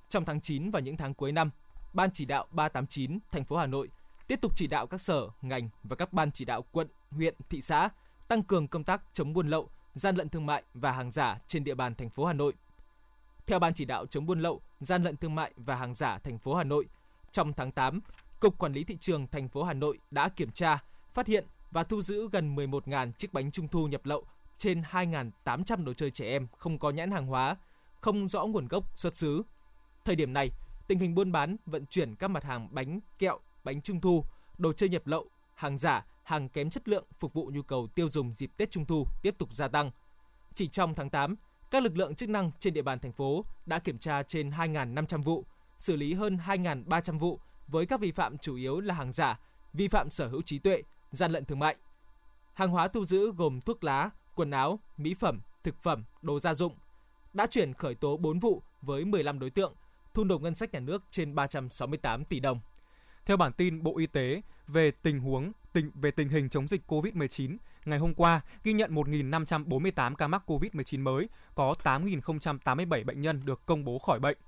Trong 0.09 0.25
tháng 0.25 0.41
9 0.41 0.71
và 0.71 0.81
những 0.81 0.97
tháng 0.97 1.15
cuối 1.15 1.33
năm, 1.33 1.51
Ban 1.93 2.11
chỉ 2.11 2.25
đạo 2.25 2.47
389 2.51 3.19
thành 3.31 3.45
phố 3.45 3.57
Hà 3.57 3.67
Nội 3.67 3.89
tiếp 4.29 4.41
tục 4.41 4.53
chỉ 4.57 4.67
đạo 4.67 4.87
các 4.87 5.01
sở, 5.01 5.29
ngành 5.43 5.69
và 5.83 5.97
các 5.97 6.13
ban 6.13 6.33
chỉ 6.33 6.45
đạo 6.45 6.63
quận, 6.73 6.89
huyện, 7.11 7.35
thị 7.49 7.61
xã 7.61 7.89
tăng 8.29 8.43
cường 8.43 8.69
công 8.69 8.85
tác 8.85 9.03
chống 9.13 9.33
buôn 9.33 9.49
lậu, 9.49 9.69
gian 9.95 10.17
lận 10.17 10.29
thương 10.29 10.47
mại 10.47 10.63
và 10.75 10.93
hàng 10.93 11.11
giả 11.11 11.39
trên 11.47 11.65
địa 11.65 11.75
bàn 11.75 11.95
thành 11.95 12.11
phố 12.11 12.25
Hà 12.25 12.33
Nội. 12.33 12.53
Theo 13.47 13.59
ban 13.59 13.75
chỉ 13.75 13.85
đạo 13.85 14.07
chống 14.07 14.27
buôn 14.27 14.41
lậu, 14.41 14.61
gian 14.81 15.03
lận 15.03 15.17
thương 15.17 15.35
mại 15.35 15.53
và 15.57 15.75
hàng 15.75 15.95
giả 15.95 16.19
thành 16.19 16.39
phố 16.39 16.55
Hà 16.55 16.65
Nội, 16.65 16.87
trong 17.33 17.53
tháng 17.53 17.73
8, 17.73 18.01
Cục 18.41 18.59
Quản 18.59 18.73
lý 18.73 18.85
thị 18.85 18.99
trường 19.01 19.27
thành 19.27 19.49
phố 19.49 19.63
Hà 19.63 19.73
Nội 19.73 19.99
đã 20.11 20.29
kiểm 20.29 20.51
tra, 20.51 20.83
phát 21.15 21.27
hiện 21.27 21.47
và 21.71 21.85
thu 21.85 22.03
giữ 22.03 22.29
gần 22.33 22.57
11.000 22.57 23.13
chiếc 23.13 23.33
bánh 23.33 23.51
trung 23.51 23.69
thu 23.69 23.87
nhập 23.87 24.01
lậu, 24.05 24.25
trên 24.59 24.83
2.800 24.91 25.85
đồ 25.85 25.95
chơi 25.95 26.11
trẻ 26.11 26.27
em 26.27 26.47
không 26.59 26.79
có 26.79 26.91
nhãn 26.91 27.11
hàng 27.11 27.27
hóa, 27.27 27.57
không 28.01 28.29
rõ 28.29 28.45
nguồn 28.45 28.69
gốc 28.69 28.99
xuất 28.99 29.17
xứ. 29.17 29.43
Thời 30.05 30.17
điểm 30.17 30.33
này, 30.33 30.51
tình 30.89 30.99
hình 30.99 31.15
buôn 31.15 31.33
bán, 31.33 31.57
vận 31.67 31.87
chuyển 31.87 32.15
các 32.15 32.29
mặt 32.29 32.45
hàng 32.45 32.69
bánh 32.71 33.01
kẹo, 33.19 33.39
bánh 33.65 33.83
trung 33.83 34.01
thu, 34.01 34.25
đồ 34.59 34.73
chơi 34.73 34.89
nhập 34.89 35.07
lậu, 35.07 35.27
hàng 35.55 35.79
giả 35.79 36.05
hàng 36.23 36.49
kém 36.49 36.71
chất 36.71 36.89
lượng 36.89 37.05
phục 37.19 37.33
vụ 37.33 37.51
nhu 37.55 37.63
cầu 37.63 37.87
tiêu 37.95 38.09
dùng 38.09 38.33
dịp 38.33 38.51
Tết 38.57 38.71
Trung 38.71 38.87
thu 38.87 39.07
tiếp 39.23 39.35
tục 39.39 39.55
gia 39.55 39.69
tăng. 39.69 39.91
Chỉ 40.55 40.69
trong 40.69 40.95
tháng 40.95 41.11
8, 41.11 41.37
các 41.71 41.83
lực 41.83 41.97
lượng 41.97 42.15
chức 42.15 42.29
năng 42.29 42.51
trên 42.61 42.75
địa 42.75 42.83
bàn 42.83 42.99
thành 42.99 43.13
phố 43.13 43.45
đã 43.67 43.79
kiểm 43.79 43.99
tra 43.99 44.23
trên 44.23 44.51
2.500 44.51 45.23
vụ, 45.23 45.45
xử 45.79 45.97
lý 45.97 46.15
hơn 46.15 46.39
2.300 46.47 47.19
vụ 47.19 47.41
với 47.69 47.87
các 47.87 48.01
vi 48.01 48.13
phạm 48.13 48.39
chủ 48.39 48.57
yếu 48.57 48.81
là 48.81 48.95
hàng 48.95 49.13
giả, 49.13 49.41
vi 49.73 49.89
phạm 49.89 50.11
sở 50.11 50.29
hữu 50.29 50.43
trí 50.43 50.59
tuệ, 50.59 50.83
gian 51.11 51.33
lận 51.33 51.45
thương 51.45 51.59
mại. 51.59 51.77
Hàng 52.55 52.71
hóa 52.71 52.89
thu 52.89 53.05
giữ 53.05 53.33
gồm 53.33 53.61
thuốc 53.61 53.85
lá, 53.85 54.11
quần 54.35 54.51
áo, 54.51 54.81
mỹ 54.97 55.15
phẩm, 55.15 55.41
thực 55.65 55.83
phẩm, 55.83 56.05
đồ 56.23 56.41
gia 56.41 56.55
dụng. 56.55 56.75
Đã 57.33 57.47
chuyển 57.47 57.75
khởi 57.75 57.95
tố 57.95 58.17
4 58.17 58.39
vụ 58.39 58.63
với 58.83 59.05
15 59.05 59.39
đối 59.39 59.51
tượng, 59.51 59.75
thu 60.15 60.25
nộp 60.25 60.43
ngân 60.43 60.55
sách 60.55 60.73
nhà 60.73 60.81
nước 60.81 61.03
trên 61.11 61.35
368 61.35 62.25
tỷ 62.25 62.41
đồng. 62.41 62.61
Theo 63.25 63.37
bản 63.37 63.53
tin 63.53 63.83
Bộ 63.83 63.99
Y 63.99 64.07
tế 64.07 64.43
về 64.67 64.91
tình 64.91 65.21
huống 65.21 65.53
tình 65.73 65.91
về 65.95 66.11
tình 66.11 66.29
hình 66.29 66.49
chống 66.49 66.69
dịch 66.69 66.83
COVID-19, 66.87 67.57
ngày 67.85 67.99
hôm 67.99 68.15
qua 68.15 68.41
ghi 68.65 68.73
nhận 68.73 68.95
1.548 68.95 70.15
ca 70.15 70.29
mắc 70.29 70.43
COVID-19 70.47 71.03
mới, 71.03 71.29
có 71.55 71.75
8.087 71.83 73.05
bệnh 73.05 73.21
nhân 73.21 73.41
được 73.45 73.67
công 73.67 73.85
bố 73.85 73.99
khỏi 73.99 74.21
bệnh. 74.21 74.39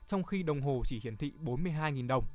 trong 0.07 0.23
khi 0.23 0.43
đồng 0.43 0.61
hồ 0.61 0.83
chỉ 0.85 0.99
hiển 1.03 1.17
thị 1.17 1.33
42.000 1.43 2.07
đồng. 2.07 2.25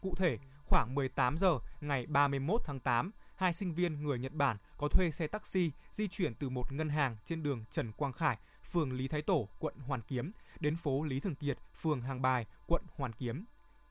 Cụ 0.00 0.14
thể, 0.14 0.38
khoảng 0.64 0.94
18 0.94 1.38
giờ 1.38 1.58
ngày 1.80 2.06
31 2.06 2.60
tháng 2.64 2.80
8, 2.80 3.10
hai 3.36 3.52
sinh 3.52 3.74
viên 3.74 4.02
người 4.02 4.18
Nhật 4.18 4.32
Bản 4.32 4.56
có 4.78 4.88
thuê 4.88 5.10
xe 5.10 5.26
taxi 5.26 5.70
di 5.92 6.08
chuyển 6.08 6.34
từ 6.34 6.48
một 6.48 6.72
ngân 6.72 6.88
hàng 6.88 7.16
trên 7.24 7.42
đường 7.42 7.64
Trần 7.70 7.92
Quang 7.92 8.12
Khải, 8.12 8.38
phường 8.72 8.92
Lý 8.92 9.08
Thái 9.08 9.22
Tổ, 9.22 9.48
quận 9.58 9.74
Hoàn 9.78 10.02
Kiếm 10.02 10.30
đến 10.60 10.76
phố 10.76 11.02
Lý 11.02 11.20
Thường 11.20 11.34
Kiệt, 11.34 11.58
phường 11.82 12.00
Hàng 12.00 12.22
Bài, 12.22 12.46
quận 12.66 12.82
Hoàn 12.96 13.12
Kiếm. 13.12 13.44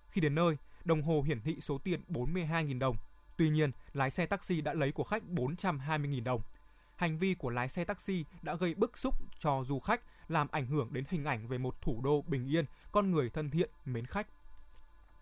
Khi 0.09 0.21
đến 0.21 0.35
nơi, 0.35 0.57
đồng 0.83 1.01
hồ 1.01 1.21
hiển 1.21 1.41
thị 1.41 1.57
số 1.61 1.77
tiền 1.77 2.01
42.000 2.09 2.79
đồng. 2.79 2.95
Tuy 3.37 3.49
nhiên, 3.49 3.71
lái 3.93 4.11
xe 4.11 4.25
taxi 4.25 4.61
đã 4.61 4.73
lấy 4.73 4.91
của 4.91 5.03
khách 5.03 5.23
420.000 5.23 6.23
đồng. 6.23 6.41
Hành 6.95 7.17
vi 7.17 7.33
của 7.33 7.49
lái 7.49 7.69
xe 7.69 7.85
taxi 7.85 8.25
đã 8.41 8.55
gây 8.55 8.75
bức 8.75 8.97
xúc 8.97 9.15
cho 9.39 9.63
du 9.67 9.79
khách, 9.79 10.01
làm 10.31 10.47
ảnh 10.51 10.67
hưởng 10.67 10.93
đến 10.93 11.03
hình 11.09 11.25
ảnh 11.25 11.47
về 11.47 11.57
một 11.57 11.81
thủ 11.81 12.01
đô 12.03 12.21
bình 12.21 12.47
yên, 12.47 12.65
con 12.91 13.11
người 13.11 13.29
thân 13.29 13.49
thiện, 13.49 13.69
mến 13.85 14.05
khách. 14.05 14.27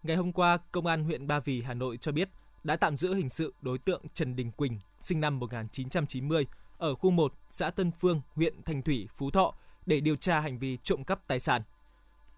Ngày 0.03 0.17
hôm 0.17 0.31
qua, 0.31 0.57
Công 0.71 0.85
an 0.85 1.03
huyện 1.03 1.27
Ba 1.27 1.39
Vì, 1.39 1.61
Hà 1.61 1.73
Nội 1.73 1.97
cho 1.97 2.11
biết 2.11 2.29
đã 2.63 2.75
tạm 2.75 2.97
giữ 2.97 3.13
hình 3.13 3.29
sự 3.29 3.53
đối 3.61 3.77
tượng 3.77 4.01
Trần 4.13 4.35
Đình 4.35 4.51
Quỳnh, 4.51 4.79
sinh 4.99 5.21
năm 5.21 5.39
1990, 5.39 6.47
ở 6.77 6.95
khu 6.95 7.11
1, 7.11 7.33
xã 7.51 7.69
Tân 7.69 7.91
Phương, 7.91 8.21
huyện 8.35 8.63
Thành 8.63 8.81
Thủy, 8.81 9.07
Phú 9.15 9.31
Thọ 9.31 9.53
để 9.85 9.99
điều 9.99 10.15
tra 10.15 10.39
hành 10.39 10.59
vi 10.59 10.77
trộm 10.83 11.03
cắp 11.03 11.27
tài 11.27 11.39
sản. 11.39 11.61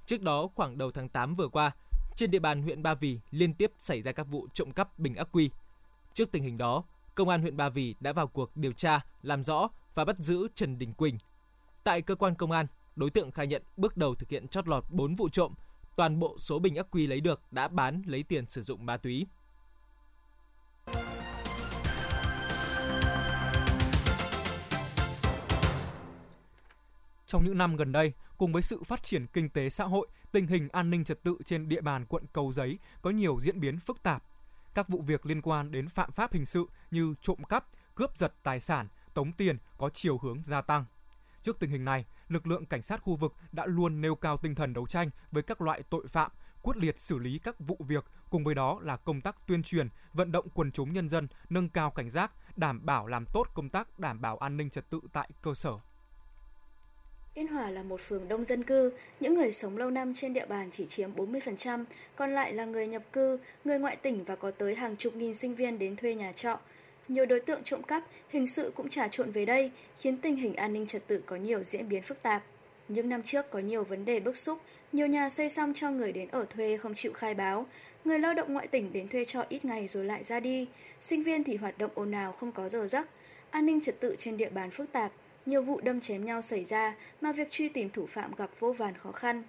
Trước 0.06 0.22
đó, 0.22 0.48
khoảng 0.56 0.78
đầu 0.78 0.92
tháng 0.92 1.10
8 1.10 1.36
vừa 1.36 1.48
qua, 1.48 1.72
trên 2.16 2.32
địa 2.32 2.40
bàn 2.40 2.62
huyện 2.62 2.84
Ba 2.84 2.94
Vì 2.94 3.20
liên 3.32 3.54
tiếp 3.54 3.72
xảy 3.80 4.02
ra 4.02 4.12
các 4.12 4.24
vụ 4.24 4.48
trộm 4.54 4.72
cắp 4.72 5.00
bình 5.00 5.16
ắc 5.16 5.28
quy. 5.32 5.50
Trước 6.14 6.32
tình 6.32 6.44
hình 6.44 6.58
đó, 6.58 6.84
Công 7.16 7.30
an 7.30 7.42
huyện 7.42 7.58
Ba 7.58 7.70
Vì 7.70 7.96
đã 8.00 8.14
vào 8.14 8.28
cuộc 8.28 8.58
điều 8.58 8.72
tra, 8.72 9.00
làm 9.22 9.44
rõ 9.44 9.70
và 9.96 10.06
bắt 10.06 10.20
giữ 10.20 10.48
Trần 10.56 10.80
Đình 10.80 10.94
Quỳnh. 10.94 11.18
Tại 11.84 12.02
cơ 12.02 12.16
quan 12.16 12.36
công 12.36 12.52
an, 12.52 12.68
đối 12.96 13.10
tượng 13.10 13.32
khai 13.32 13.48
nhận 13.48 13.64
bước 13.78 13.98
đầu 13.98 14.16
thực 14.16 14.30
hiện 14.30 14.48
chót 14.48 14.68
lọt 14.68 14.86
4 14.90 15.16
vụ 15.16 15.30
trộm, 15.30 15.54
toàn 15.96 16.20
bộ 16.20 16.38
số 16.40 16.60
bình 16.60 16.76
ắc 16.76 16.88
quy 16.92 17.08
lấy 17.08 17.22
được 17.22 17.42
đã 17.52 17.68
bán 17.68 18.02
lấy 18.06 18.24
tiền 18.24 18.46
sử 18.50 18.64
dụng 18.64 18.86
ma 18.86 18.98
túy. 18.98 19.28
Trong 27.26 27.46
những 27.46 27.58
năm 27.58 27.76
gần 27.76 27.92
đây, 27.92 28.14
cùng 28.38 28.54
với 28.54 28.62
sự 28.62 28.84
phát 28.84 29.04
triển 29.04 29.28
kinh 29.28 29.50
tế 29.50 29.70
xã 29.70 29.86
hội, 29.86 30.08
tình 30.32 30.48
hình 30.48 30.70
an 30.72 30.90
ninh 30.90 31.04
trật 31.04 31.24
tự 31.24 31.38
trên 31.46 31.70
địa 31.70 31.82
bàn 31.82 32.06
quận 32.06 32.24
Cầu 32.34 32.52
Giấy 32.52 32.80
có 33.02 33.10
nhiều 33.10 33.38
diễn 33.40 33.60
biến 33.60 33.80
phức 33.80 34.04
tạp. 34.04 34.24
Các 34.74 34.90
vụ 34.90 35.02
việc 35.02 35.26
liên 35.26 35.42
quan 35.42 35.72
đến 35.72 35.90
phạm 35.90 36.12
pháp 36.12 36.34
hình 36.34 36.46
sự 36.46 36.66
như 36.92 37.16
trộm 37.22 37.44
cắp, 37.44 37.66
cướp 37.96 38.18
giật 38.18 38.34
tài 38.44 38.60
sản, 38.60 38.88
tống 39.14 39.32
tiền 39.32 39.58
có 39.78 39.90
chiều 39.90 40.18
hướng 40.18 40.44
gia 40.44 40.62
tăng. 40.62 40.86
Trước 41.44 41.60
tình 41.60 41.70
hình 41.70 41.86
này, 41.86 42.06
lực 42.30 42.48
lượng 42.48 42.66
cảnh 42.66 42.82
sát 42.82 43.02
khu 43.02 43.16
vực 43.16 43.34
đã 43.52 43.66
luôn 43.66 44.02
nêu 44.02 44.16
cao 44.16 44.38
tinh 44.38 44.56
thần 44.56 44.74
đấu 44.74 44.88
tranh 44.88 45.10
với 45.32 45.44
các 45.44 45.62
loại 45.62 45.84
tội 45.90 46.08
phạm, 46.08 46.32
quyết 46.62 46.78
liệt 46.78 47.00
xử 47.00 47.20
lý 47.20 47.40
các 47.44 47.60
vụ 47.60 47.78
việc, 47.80 48.06
cùng 48.30 48.44
với 48.44 48.56
đó 48.56 48.80
là 48.82 48.98
công 48.98 49.22
tác 49.22 49.48
tuyên 49.48 49.64
truyền, 49.64 49.90
vận 50.14 50.32
động 50.32 50.50
quần 50.54 50.72
chúng 50.72 50.94
nhân 50.94 51.10
dân 51.10 51.28
nâng 51.50 51.70
cao 51.70 51.92
cảnh 51.92 52.10
giác, 52.10 52.32
đảm 52.56 52.86
bảo 52.86 53.08
làm 53.08 53.26
tốt 53.34 53.48
công 53.54 53.70
tác 53.70 54.00
đảm 54.00 54.22
bảo 54.22 54.38
an 54.38 54.58
ninh 54.58 54.70
trật 54.70 54.90
tự 54.90 55.00
tại 55.14 55.30
cơ 55.42 55.54
sở. 55.54 55.74
Yên 57.34 57.48
Hòa 57.48 57.70
là 57.70 57.84
một 57.84 58.02
phường 58.02 58.28
đông 58.28 58.46
dân 58.46 58.64
cư, 58.64 58.94
những 59.20 59.34
người 59.34 59.52
sống 59.52 59.78
lâu 59.78 59.90
năm 59.90 60.14
trên 60.16 60.34
địa 60.34 60.46
bàn 60.46 60.70
chỉ 60.72 60.86
chiếm 60.86 61.14
40%, 61.16 61.86
còn 62.16 62.32
lại 62.32 62.54
là 62.54 62.66
người 62.66 62.88
nhập 62.88 63.04
cư, 63.14 63.40
người 63.66 63.80
ngoại 63.80 63.96
tỉnh 63.96 64.24
và 64.24 64.36
có 64.36 64.52
tới 64.52 64.76
hàng 64.76 64.98
chục 64.98 65.16
nghìn 65.16 65.34
sinh 65.34 65.56
viên 65.56 65.80
đến 65.80 65.96
thuê 65.96 66.16
nhà 66.16 66.32
trọ. 66.32 66.60
Nhiều 67.08 67.26
đối 67.26 67.40
tượng 67.40 67.64
trộm 67.64 67.84
cắp, 67.84 68.04
hình 68.30 68.48
sự 68.48 68.72
cũng 68.76 68.90
trà 68.90 69.08
trộn 69.08 69.32
về 69.32 69.46
đây, 69.46 69.72
khiến 70.00 70.18
tình 70.18 70.36
hình 70.36 70.56
an 70.56 70.74
ninh 70.74 70.88
trật 70.88 71.08
tự 71.08 71.22
có 71.26 71.36
nhiều 71.36 71.64
diễn 71.64 71.90
biến 71.90 72.02
phức 72.02 72.22
tạp. 72.22 72.44
Những 72.88 73.10
năm 73.10 73.24
trước 73.24 73.50
có 73.50 73.60
nhiều 73.60 73.84
vấn 73.84 74.06
đề 74.06 74.20
bức 74.20 74.38
xúc, 74.38 74.60
nhiều 74.92 75.08
nhà 75.08 75.30
xây 75.30 75.50
xong 75.50 75.74
cho 75.76 75.92
người 75.92 76.12
đến 76.12 76.28
ở 76.28 76.46
thuê 76.50 76.78
không 76.78 76.96
chịu 76.96 77.14
khai 77.14 77.34
báo, 77.34 77.66
người 78.06 78.20
lao 78.20 78.34
động 78.34 78.54
ngoại 78.54 78.68
tỉnh 78.68 78.94
đến 78.94 79.08
thuê 79.08 79.26
trọ 79.26 79.46
ít 79.50 79.66
ngày 79.66 79.88
rồi 79.88 80.06
lại 80.06 80.24
ra 80.24 80.40
đi, 80.40 80.68
sinh 81.00 81.24
viên 81.24 81.44
thì 81.44 81.56
hoạt 81.56 81.78
động 81.78 81.92
ồn 81.94 82.12
ào 82.12 82.32
không 82.32 82.52
có 82.52 82.70
giờ 82.70 82.88
giấc. 82.88 83.08
An 83.50 83.66
ninh 83.66 83.82
trật 83.82 84.00
tự 84.00 84.16
trên 84.18 84.38
địa 84.38 84.50
bàn 84.50 84.72
phức 84.72 84.92
tạp, 84.92 85.12
nhiều 85.46 85.62
vụ 85.62 85.82
đâm 85.82 86.02
chém 86.02 86.26
nhau 86.26 86.42
xảy 86.42 86.66
ra 86.66 86.96
mà 87.22 87.32
việc 87.32 87.52
truy 87.52 87.70
tìm 87.70 87.90
thủ 87.90 88.06
phạm 88.06 88.36
gặp 88.36 88.50
vô 88.60 88.74
vàn 88.74 88.94
khó 88.98 89.12
khăn. 89.12 89.44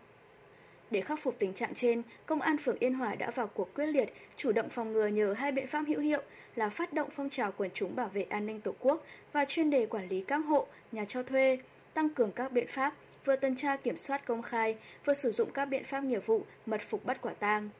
Để 0.92 1.00
khắc 1.00 1.20
phục 1.20 1.38
tình 1.38 1.54
trạng 1.54 1.74
trên, 1.74 2.02
Công 2.26 2.40
an 2.40 2.58
phường 2.58 2.78
Yên 2.78 2.94
Hòa 2.94 3.14
đã 3.14 3.30
vào 3.30 3.46
cuộc 3.46 3.74
quyết 3.74 3.86
liệt, 3.86 4.12
chủ 4.36 4.52
động 4.52 4.68
phòng 4.68 4.92
ngừa 4.92 5.06
nhờ 5.06 5.32
hai 5.32 5.52
biện 5.52 5.66
pháp 5.66 5.84
hữu 5.88 6.00
hiệu 6.00 6.20
là 6.56 6.68
phát 6.68 6.92
động 6.92 7.08
phong 7.16 7.30
trào 7.30 7.52
quần 7.52 7.70
chúng 7.74 7.96
bảo 7.96 8.08
vệ 8.08 8.22
an 8.22 8.46
ninh 8.46 8.60
Tổ 8.60 8.74
quốc 8.80 9.04
và 9.32 9.44
chuyên 9.44 9.70
đề 9.70 9.86
quản 9.86 10.08
lý 10.08 10.20
các 10.20 10.36
hộ, 10.38 10.66
nhà 10.92 11.04
cho 11.04 11.22
thuê, 11.22 11.58
tăng 11.94 12.08
cường 12.08 12.32
các 12.32 12.52
biện 12.52 12.66
pháp 12.68 12.94
vừa 13.24 13.36
tuần 13.36 13.56
tra 13.56 13.76
kiểm 13.76 13.96
soát 13.96 14.26
công 14.26 14.42
khai, 14.42 14.76
vừa 15.04 15.14
sử 15.14 15.30
dụng 15.30 15.50
các 15.54 15.64
biện 15.64 15.84
pháp 15.84 16.00
nghiệp 16.04 16.26
vụ 16.26 16.42
mật 16.66 16.80
phục 16.88 17.04
bắt 17.04 17.18
quả 17.20 17.32
tang. 17.32 17.70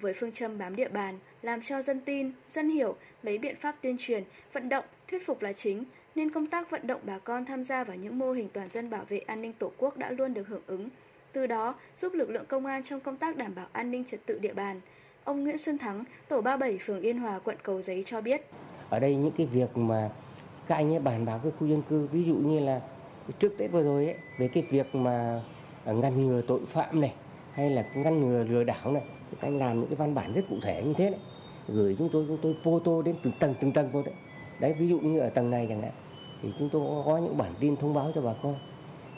Với 0.00 0.14
phương 0.14 0.32
châm 0.32 0.58
bám 0.58 0.76
địa 0.76 0.88
bàn, 0.88 1.18
làm 1.42 1.62
cho 1.62 1.82
dân 1.82 2.00
tin, 2.00 2.32
dân 2.48 2.68
hiểu, 2.68 2.96
lấy 3.22 3.38
biện 3.38 3.56
pháp 3.56 3.76
tuyên 3.80 3.96
truyền, 3.98 4.24
vận 4.52 4.68
động, 4.68 4.84
thuyết 5.08 5.26
phục 5.26 5.42
là 5.42 5.52
chính, 5.52 5.84
nên 6.14 6.30
công 6.30 6.46
tác 6.46 6.70
vận 6.70 6.86
động 6.86 7.00
bà 7.04 7.18
con 7.18 7.44
tham 7.44 7.64
gia 7.64 7.84
vào 7.84 7.96
những 7.96 8.18
mô 8.18 8.32
hình 8.32 8.48
toàn 8.52 8.68
dân 8.68 8.90
bảo 8.90 9.04
vệ 9.08 9.18
an 9.18 9.42
ninh 9.42 9.52
Tổ 9.52 9.72
quốc 9.78 9.96
đã 9.96 10.10
luôn 10.10 10.34
được 10.34 10.48
hưởng 10.48 10.62
ứng. 10.66 10.88
Từ 11.32 11.46
đó, 11.46 11.74
giúp 11.96 12.12
lực 12.14 12.30
lượng 12.30 12.44
công 12.48 12.66
an 12.66 12.82
trong 12.82 13.00
công 13.00 13.16
tác 13.16 13.36
đảm 13.36 13.54
bảo 13.54 13.66
an 13.72 13.90
ninh 13.90 14.04
trật 14.04 14.26
tự 14.26 14.38
địa 14.38 14.54
bàn. 14.54 14.80
Ông 15.24 15.44
Nguyễn 15.44 15.58
Xuân 15.58 15.78
Thắng, 15.78 16.04
tổ 16.28 16.40
37 16.40 16.78
phường 16.78 17.00
Yên 17.00 17.18
Hòa, 17.18 17.38
quận 17.44 17.56
Cầu 17.62 17.82
Giấy 17.82 18.02
cho 18.06 18.20
biết. 18.20 18.50
Ở 18.90 18.98
đây 18.98 19.16
những 19.16 19.30
cái 19.30 19.46
việc 19.46 19.76
mà 19.76 20.10
các 20.66 20.74
anh 20.74 20.92
ấy 20.92 20.98
bàn 20.98 21.24
bạc 21.24 21.38
với 21.42 21.52
khu 21.58 21.66
dân 21.66 21.82
cư, 21.82 22.08
ví 22.12 22.24
dụ 22.24 22.34
như 22.34 22.60
là 22.60 22.80
trước 23.38 23.58
Tết 23.58 23.70
vừa 23.72 23.82
rồi 23.82 24.06
ấy, 24.06 24.16
về 24.38 24.48
cái 24.48 24.66
việc 24.70 24.94
mà 24.94 25.40
à, 25.84 25.92
ngăn 25.92 26.26
ngừa 26.26 26.42
tội 26.46 26.60
phạm 26.66 27.00
này, 27.00 27.14
hay 27.52 27.70
là 27.70 27.84
ngăn 27.94 28.20
ngừa 28.20 28.44
lừa 28.44 28.64
đảo 28.64 28.92
này, 28.92 29.02
thì 29.30 29.36
các 29.40 29.48
anh 29.48 29.58
làm 29.58 29.80
những 29.80 29.88
cái 29.88 29.96
văn 29.96 30.14
bản 30.14 30.32
rất 30.32 30.42
cụ 30.50 30.56
thể 30.62 30.82
như 30.82 30.94
thế 30.96 31.10
đấy. 31.10 31.20
Gửi 31.68 31.96
chúng 31.98 32.08
tôi, 32.12 32.24
chúng 32.28 32.38
tôi 32.42 32.56
photo 32.64 33.02
đến 33.02 33.16
từng 33.22 33.32
tầng, 33.38 33.54
từng 33.60 33.72
tầng 33.72 33.92
một 33.92 34.02
đấy. 34.04 34.14
Đấy, 34.60 34.72
ví 34.78 34.88
dụ 34.88 34.98
như 34.98 35.20
ở 35.20 35.28
tầng 35.28 35.50
này 35.50 35.66
chẳng 35.68 35.82
hạn, 35.82 35.92
thì 36.42 36.52
chúng 36.58 36.68
tôi 36.72 37.02
có 37.04 37.18
những 37.18 37.38
bản 37.38 37.52
tin 37.60 37.76
thông 37.76 37.94
báo 37.94 38.12
cho 38.14 38.22
bà 38.22 38.32
con. 38.42 38.54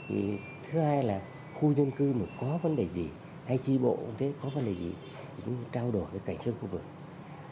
Thì 0.08 0.38
thứ 0.70 0.80
hai 0.80 1.02
là 1.02 1.20
khu 1.54 1.72
dân 1.72 1.90
cư 1.90 2.12
mà 2.12 2.26
có 2.40 2.58
vấn 2.62 2.76
đề 2.76 2.86
gì, 2.86 3.08
hay 3.46 3.58
chi 3.58 3.78
bộ 3.78 3.96
cũng 3.96 4.14
thế 4.18 4.32
có 4.42 4.48
vấn 4.54 4.64
đề 4.64 4.74
gì, 4.74 4.92
thì 5.36 5.42
chúng 5.46 5.54
tôi 5.56 5.64
trao 5.72 5.90
đổi 5.90 6.04
với 6.10 6.20
cảnh 6.20 6.36
sát 6.40 6.50
khu 6.60 6.68
vực. 6.68 6.82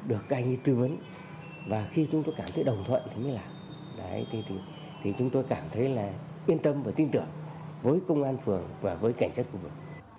Được 0.06 0.20
các 0.28 0.36
anh 0.36 0.44
ấy 0.44 0.58
tư 0.64 0.74
vấn 0.74 0.96
và 1.68 1.88
khi 1.90 2.06
chúng 2.12 2.22
tôi 2.22 2.34
cảm 2.38 2.50
thấy 2.54 2.64
đồng 2.64 2.84
thuận 2.86 3.02
thì 3.14 3.22
mới 3.22 3.32
làm. 3.32 3.44
Đấy 3.98 4.26
thì 4.30 4.44
thì 4.48 4.54
thì 5.02 5.12
chúng 5.18 5.30
tôi 5.30 5.44
cảm 5.48 5.64
thấy 5.72 5.88
là 5.88 6.12
yên 6.46 6.58
tâm 6.58 6.82
và 6.82 6.92
tin 6.96 7.10
tưởng 7.10 7.26
với 7.82 8.00
công 8.08 8.22
an 8.22 8.36
phường 8.44 8.68
và 8.80 8.94
với 8.94 9.12
cảnh 9.12 9.34
sát 9.34 9.46
khu 9.52 9.58
vực. 9.58 9.72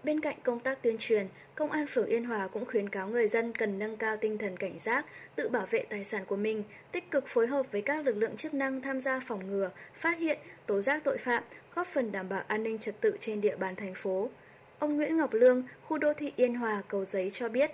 Bên 0.03 0.19
cạnh 0.19 0.35
công 0.43 0.59
tác 0.59 0.81
tuyên 0.81 0.95
truyền, 0.99 1.27
Công 1.55 1.71
an 1.71 1.85
phường 1.87 2.05
Yên 2.05 2.23
Hòa 2.23 2.47
cũng 2.47 2.65
khuyến 2.65 2.89
cáo 2.89 3.07
người 3.07 3.27
dân 3.27 3.51
cần 3.53 3.79
nâng 3.79 3.97
cao 3.97 4.17
tinh 4.17 4.37
thần 4.37 4.57
cảnh 4.57 4.79
giác, 4.79 5.05
tự 5.35 5.49
bảo 5.49 5.65
vệ 5.69 5.85
tài 5.89 6.03
sản 6.03 6.23
của 6.27 6.35
mình, 6.35 6.63
tích 6.91 7.11
cực 7.11 7.27
phối 7.27 7.47
hợp 7.47 7.71
với 7.71 7.81
các 7.81 8.05
lực 8.05 8.17
lượng 8.17 8.35
chức 8.35 8.53
năng 8.53 8.81
tham 8.81 9.01
gia 9.01 9.19
phòng 9.19 9.47
ngừa, 9.47 9.69
phát 9.93 10.19
hiện, 10.19 10.37
tố 10.65 10.81
giác 10.81 11.03
tội 11.03 11.17
phạm, 11.17 11.43
góp 11.75 11.87
phần 11.87 12.11
đảm 12.11 12.29
bảo 12.29 12.41
an 12.47 12.63
ninh 12.63 12.77
trật 12.77 13.01
tự 13.01 13.17
trên 13.19 13.41
địa 13.41 13.55
bàn 13.55 13.75
thành 13.75 13.93
phố. 13.95 14.29
Ông 14.79 14.97
Nguyễn 14.97 15.17
Ngọc 15.17 15.33
Lương, 15.33 15.63
khu 15.81 15.97
đô 15.97 16.13
thị 16.13 16.31
Yên 16.35 16.55
Hòa, 16.55 16.81
Cầu 16.87 17.05
Giấy 17.05 17.29
cho 17.29 17.49
biết. 17.49 17.71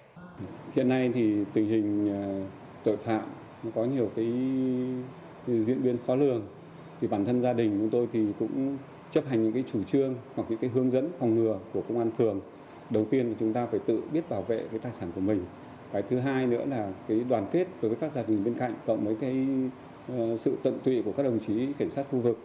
Hiện 0.75 0.89
nay 0.89 1.11
thì 1.13 1.35
tình 1.53 1.69
hình 1.69 2.09
ờ, 2.23 2.47
tội 2.83 2.97
phạm 2.97 3.21
có 3.75 3.85
nhiều 3.85 4.11
cái 4.15 4.25
diễn 5.47 5.83
biến 5.83 5.97
khó 6.07 6.15
lường. 6.15 6.47
Thì 7.01 7.07
bản 7.07 7.25
thân 7.25 7.41
gia 7.41 7.53
đình 7.53 7.77
chúng 7.79 7.89
tôi 7.89 8.07
thì 8.13 8.25
cũng 8.39 8.77
chấp 9.11 9.27
hành 9.27 9.43
những 9.43 9.53
cái 9.53 9.63
chủ 9.73 9.83
trương 9.83 10.15
hoặc 10.35 10.43
những 10.49 10.59
cái 10.59 10.69
hướng 10.69 10.91
dẫn 10.91 11.09
phòng 11.19 11.35
ngừa 11.35 11.59
của 11.73 11.81
công 11.81 11.99
an 11.99 12.11
phường. 12.17 12.41
Đầu 12.89 13.05
tiên 13.05 13.27
là 13.27 13.35
chúng 13.39 13.53
ta 13.53 13.65
phải 13.65 13.79
tự 13.85 14.01
biết 14.13 14.29
bảo 14.29 14.41
vệ 14.41 14.63
cái 14.71 14.79
tài 14.79 14.91
sản 14.99 15.11
của 15.15 15.21
mình. 15.21 15.45
Cái 15.93 16.01
thứ 16.01 16.19
hai 16.19 16.47
nữa 16.47 16.65
là 16.65 16.91
cái 17.07 17.19
đoàn 17.29 17.45
kết 17.51 17.67
đối 17.81 17.89
với 17.89 17.97
các 18.01 18.11
gia 18.15 18.23
đình 18.23 18.43
bên 18.43 18.53
cạnh 18.53 18.73
cộng 18.85 19.05
với 19.05 19.15
cái 19.21 19.47
ờ, 20.07 20.37
sự 20.37 20.57
tận 20.63 20.79
tụy 20.83 21.01
của 21.01 21.11
các 21.11 21.23
đồng 21.23 21.39
chí 21.47 21.67
cảnh 21.77 21.89
sát 21.89 22.05
khu 22.11 22.19
vực 22.19 22.39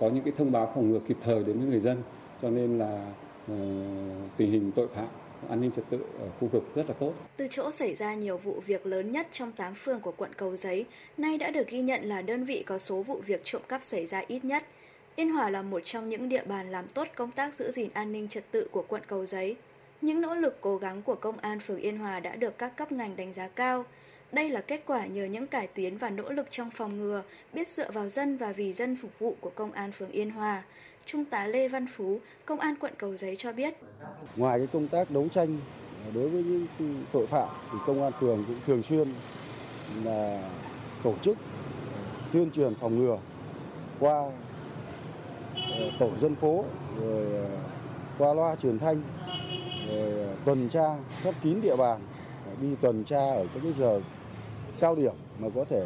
có 0.00 0.08
những 0.08 0.24
cái 0.24 0.32
thông 0.36 0.52
báo 0.52 0.72
phòng 0.74 0.90
ngừa 0.90 0.98
kịp 1.08 1.16
thời 1.20 1.44
đến 1.44 1.58
với 1.58 1.68
người 1.68 1.80
dân. 1.80 1.98
Cho 2.42 2.50
nên 2.50 2.78
là 2.78 3.12
uh, 3.52 3.56
tình 4.36 4.50
hình 4.50 4.72
tội 4.72 4.88
phạm 4.94 5.08
an 5.48 5.60
ninh 5.60 5.70
trật 5.70 5.84
tự 5.90 5.98
ở 6.20 6.28
khu 6.40 6.48
vực 6.48 6.64
rất 6.74 6.88
là 6.88 6.94
tốt. 6.94 7.12
Từ 7.36 7.46
chỗ 7.50 7.70
xảy 7.70 7.94
ra 7.94 8.14
nhiều 8.14 8.36
vụ 8.36 8.62
việc 8.66 8.86
lớn 8.86 9.12
nhất 9.12 9.26
trong 9.30 9.52
8 9.52 9.74
phường 9.74 10.00
của 10.00 10.12
quận 10.16 10.30
Cầu 10.36 10.56
Giấy, 10.56 10.86
nay 11.16 11.38
đã 11.38 11.50
được 11.50 11.68
ghi 11.68 11.80
nhận 11.80 12.04
là 12.04 12.22
đơn 12.22 12.44
vị 12.44 12.62
có 12.66 12.78
số 12.78 13.02
vụ 13.02 13.20
việc 13.26 13.40
trộm 13.44 13.62
cắp 13.68 13.82
xảy 13.82 14.06
ra 14.06 14.22
ít 14.28 14.44
nhất. 14.44 14.64
Yên 15.20 15.32
Hòa 15.32 15.50
là 15.50 15.62
một 15.62 15.80
trong 15.84 16.08
những 16.08 16.28
địa 16.28 16.42
bàn 16.44 16.70
làm 16.70 16.88
tốt 16.88 17.08
công 17.14 17.30
tác 17.30 17.54
giữ 17.54 17.70
gìn 17.70 17.90
an 17.92 18.12
ninh 18.12 18.28
trật 18.28 18.44
tự 18.50 18.68
của 18.72 18.84
quận 18.88 19.02
Cầu 19.06 19.26
Giấy. 19.26 19.56
Những 20.00 20.20
nỗ 20.20 20.34
lực 20.34 20.58
cố 20.60 20.76
gắng 20.76 21.02
của 21.02 21.14
công 21.14 21.38
an 21.38 21.60
phường 21.60 21.78
Yên 21.80 21.98
Hòa 21.98 22.20
đã 22.20 22.36
được 22.36 22.58
các 22.58 22.76
cấp 22.76 22.92
ngành 22.92 23.16
đánh 23.16 23.34
giá 23.34 23.48
cao. 23.48 23.84
Đây 24.32 24.50
là 24.50 24.60
kết 24.60 24.82
quả 24.86 25.06
nhờ 25.06 25.24
những 25.24 25.46
cải 25.46 25.66
tiến 25.66 25.98
và 25.98 26.10
nỗ 26.10 26.32
lực 26.32 26.46
trong 26.50 26.70
phòng 26.70 26.98
ngừa, 26.98 27.22
biết 27.52 27.68
dựa 27.68 27.90
vào 27.90 28.08
dân 28.08 28.36
và 28.36 28.52
vì 28.52 28.72
dân 28.72 28.96
phục 29.02 29.18
vụ 29.18 29.36
của 29.40 29.50
công 29.50 29.72
an 29.72 29.92
phường 29.92 30.10
Yên 30.10 30.30
Hòa. 30.30 30.62
Trung 31.06 31.24
tá 31.24 31.46
Lê 31.46 31.68
Văn 31.68 31.86
Phú, 31.96 32.20
Công 32.44 32.60
an 32.60 32.74
quận 32.80 32.92
Cầu 32.98 33.16
Giấy 33.16 33.36
cho 33.36 33.52
biết. 33.52 33.74
Ngoài 34.36 34.58
cái 34.58 34.66
công 34.72 34.88
tác 34.88 35.10
đấu 35.10 35.28
tranh 35.28 35.58
đối 36.14 36.28
với 36.28 36.42
những 36.42 36.66
tội 37.12 37.26
phạm 37.26 37.48
thì 37.72 37.78
công 37.86 38.02
an 38.02 38.12
phường 38.20 38.44
cũng 38.46 38.60
thường 38.66 38.82
xuyên 38.82 39.14
là 40.04 40.50
tổ 41.02 41.14
chức 41.22 41.36
tuyên 42.32 42.50
truyền 42.50 42.74
phòng 42.74 42.98
ngừa 42.98 43.18
qua 43.98 44.30
Ờ, 45.78 45.90
tổ 45.98 46.10
dân 46.20 46.34
phố 46.34 46.64
rồi 47.02 47.26
ờ, 47.32 47.46
qua 48.18 48.34
loa 48.34 48.56
truyền 48.56 48.78
thanh 48.78 49.02
rồi 49.88 50.12
ờ, 50.12 50.34
tuần 50.44 50.68
tra 50.68 50.96
khép 51.22 51.34
kín 51.42 51.60
địa 51.60 51.76
bàn 51.76 52.00
đi 52.60 52.68
tuần 52.80 53.04
tra 53.04 53.30
ở 53.30 53.46
các 53.54 53.60
cái 53.62 53.72
giờ 53.72 54.00
cao 54.80 54.94
điểm 54.94 55.14
mà 55.38 55.48
có 55.54 55.64
thể 55.64 55.84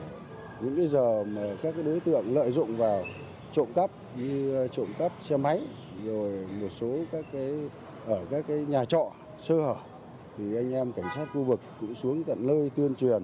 những 0.61 0.77
cái 0.77 0.87
giờ 0.87 1.25
mà 1.25 1.43
các 1.63 1.75
cái 1.75 1.85
đối 1.85 2.01
tượng 2.01 2.35
lợi 2.35 2.51
dụng 2.51 2.77
vào 2.77 3.05
trộm 3.53 3.69
cắp 3.75 3.91
như 4.17 4.69
trộm 4.73 4.87
cắp 4.99 5.13
xe 5.21 5.37
máy 5.37 5.61
rồi 6.05 6.47
một 6.61 6.69
số 6.71 6.97
các 7.13 7.25
cái 7.33 7.55
ở 8.07 8.25
các 8.31 8.45
cái 8.49 8.59
nhà 8.59 8.85
trọ 8.85 9.11
sơ 9.39 9.55
hở 9.55 9.75
thì 10.39 10.57
anh 10.57 10.73
em 10.73 10.93
cảnh 10.93 11.07
sát 11.17 11.27
khu 11.33 11.43
vực 11.43 11.61
cũng 11.81 11.95
xuống 11.95 12.25
tận 12.25 12.47
nơi 12.47 12.71
tuyên 12.77 12.95
truyền 12.95 13.23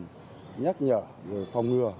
nhắc 0.59 0.83
nhở 0.83 1.03
rồi 1.31 1.47
phòng 1.53 1.71
ngừa. 1.71 1.93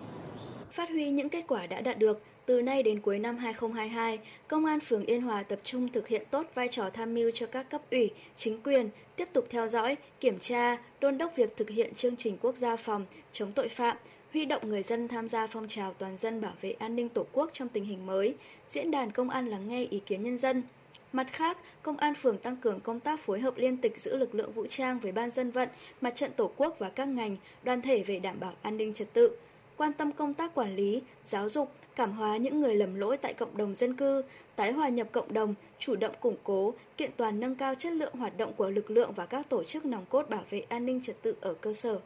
Phát 0.71 0.89
huy 0.89 1.11
những 1.11 1.29
kết 1.29 1.45
quả 1.49 1.67
đã 1.67 1.81
đạt 1.81 1.99
được, 1.99 2.23
từ 2.51 2.63
nay 2.63 2.83
đến 2.83 3.01
cuối 3.01 3.19
năm 3.19 3.37
2022, 3.37 4.19
Công 4.49 4.65
an 4.65 4.81
phường 4.81 5.05
Yên 5.05 5.23
Hòa 5.23 5.43
tập 5.43 5.59
trung 5.65 5.89
thực 5.89 6.09
hiện 6.09 6.23
tốt 6.31 6.47
vai 6.55 6.69
trò 6.69 6.91
tham 6.91 7.15
mưu 7.15 7.31
cho 7.31 7.47
các 7.47 7.71
cấp 7.71 7.81
ủy, 7.91 8.11
chính 8.37 8.63
quyền, 8.63 8.89
tiếp 9.17 9.29
tục 9.33 9.47
theo 9.51 9.69
dõi, 9.69 9.97
kiểm 10.21 10.39
tra, 10.39 10.79
đôn 11.01 11.19
đốc 11.19 11.37
việc 11.37 11.57
thực 11.57 11.71
hiện 11.71 11.95
chương 11.95 12.17
trình 12.17 12.37
quốc 12.43 12.57
gia 12.57 12.77
phòng 12.77 13.07
chống 13.33 13.53
tội 13.53 13.69
phạm, 13.69 13.97
huy 14.33 14.45
động 14.45 14.69
người 14.69 14.83
dân 14.83 15.09
tham 15.09 15.29
gia 15.29 15.47
phong 15.47 15.69
trào 15.69 15.95
toàn 15.95 16.17
dân 16.19 16.41
bảo 16.41 16.53
vệ 16.61 16.71
an 16.71 16.97
ninh 16.97 17.09
Tổ 17.09 17.27
quốc 17.33 17.51
trong 17.53 17.69
tình 17.69 17.85
hình 17.85 18.07
mới, 18.07 18.35
diễn 18.69 18.91
đàn 18.91 19.11
công 19.11 19.31
an 19.31 19.49
lắng 19.49 19.69
nghe 19.69 19.85
ý 19.85 19.99
kiến 19.99 20.23
nhân 20.23 20.39
dân. 20.39 20.63
Mặt 21.13 21.27
khác, 21.33 21.59
Công 21.83 21.97
an 21.97 22.15
phường 22.15 22.39
tăng 22.39 22.57
cường 22.57 22.81
công 22.81 23.01
tác 23.01 23.21
phối 23.21 23.41
hợp 23.41 23.59
liên 23.59 23.77
tịch 23.77 23.99
giữa 23.99 24.17
lực 24.17 24.35
lượng 24.35 24.53
vũ 24.53 24.67
trang 24.67 24.99
với 24.99 25.13
ban 25.13 25.31
dân 25.31 25.51
vận, 25.51 25.69
mặt 26.01 26.15
trận 26.15 26.31
Tổ 26.37 26.51
quốc 26.57 26.77
và 26.79 26.89
các 26.89 27.09
ngành, 27.09 27.37
đoàn 27.63 27.83
thể 27.83 28.03
về 28.03 28.19
đảm 28.19 28.41
bảo 28.41 28.53
an 28.63 28.77
ninh 28.77 28.95
trật 28.95 29.13
tự, 29.13 29.37
quan 29.77 29.93
tâm 29.93 30.13
công 30.13 30.35
tác 30.35 30.55
quản 30.55 30.77
lý, 30.77 31.01
giáo 31.25 31.49
dục, 31.49 31.73
cảm 32.01 32.13
hóa 32.13 32.37
những 32.37 32.61
người 32.61 32.75
lầm 32.75 32.95
lỗi 32.95 33.17
tại 33.17 33.35
cộng 33.35 33.57
đồng 33.57 33.75
dân 33.75 33.95
cư, 33.95 34.23
tái 34.57 34.73
hòa 34.73 34.89
nhập 34.89 35.09
cộng 35.13 35.33
đồng, 35.33 35.55
chủ 35.79 35.97
động 35.97 36.15
củng 36.21 36.37
cố, 36.45 36.75
kiện 36.97 37.11
toàn 37.17 37.41
nâng 37.41 37.55
cao 37.55 37.75
chất 37.75 37.93
lượng 37.93 38.15
hoạt 38.15 38.37
động 38.37 38.53
của 38.57 38.71
lực 38.71 38.91
lượng 38.91 39.13
và 39.13 39.27
các 39.27 39.49
tổ 39.49 39.65
chức 39.65 39.85
nòng 39.85 40.05
cốt 40.07 40.31
bảo 40.31 40.45
vệ 40.51 40.61
an 40.69 40.87
ninh 40.87 41.03
trật 41.03 41.23
tự 41.23 41.37
ở 41.41 41.55
cơ 41.55 41.73
sở. 41.73 42.01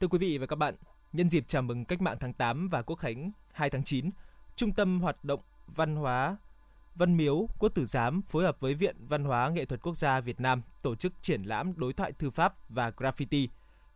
Thưa 0.00 0.08
quý 0.10 0.18
vị 0.18 0.38
và 0.38 0.46
các 0.46 0.56
bạn, 0.56 0.74
nhân 1.12 1.30
dịp 1.30 1.44
chào 1.48 1.62
mừng 1.62 1.84
Cách 1.84 2.00
mạng 2.00 2.16
tháng 2.20 2.32
8 2.32 2.68
và 2.68 2.82
Quốc 2.82 2.96
khánh 2.96 3.30
2 3.52 3.70
tháng 3.70 3.84
9, 3.84 4.10
Trung 4.56 4.72
tâm 4.72 5.00
Hoạt 5.00 5.24
động 5.24 5.40
Văn 5.66 5.96
hóa 5.96 6.36
Văn 6.98 7.16
Miếu 7.16 7.48
Quốc 7.58 7.68
Tử 7.74 7.86
Giám 7.86 8.22
phối 8.22 8.44
hợp 8.44 8.60
với 8.60 8.74
Viện 8.74 8.96
Văn 9.08 9.24
hóa 9.24 9.48
Nghệ 9.48 9.64
thuật 9.64 9.82
Quốc 9.82 9.96
gia 9.96 10.20
Việt 10.20 10.40
Nam 10.40 10.62
tổ 10.82 10.94
chức 10.94 11.12
triển 11.22 11.42
lãm 11.42 11.72
đối 11.76 11.92
thoại 11.92 12.12
thư 12.12 12.30
pháp 12.30 12.54
và 12.68 12.90
graffiti. 12.90 13.48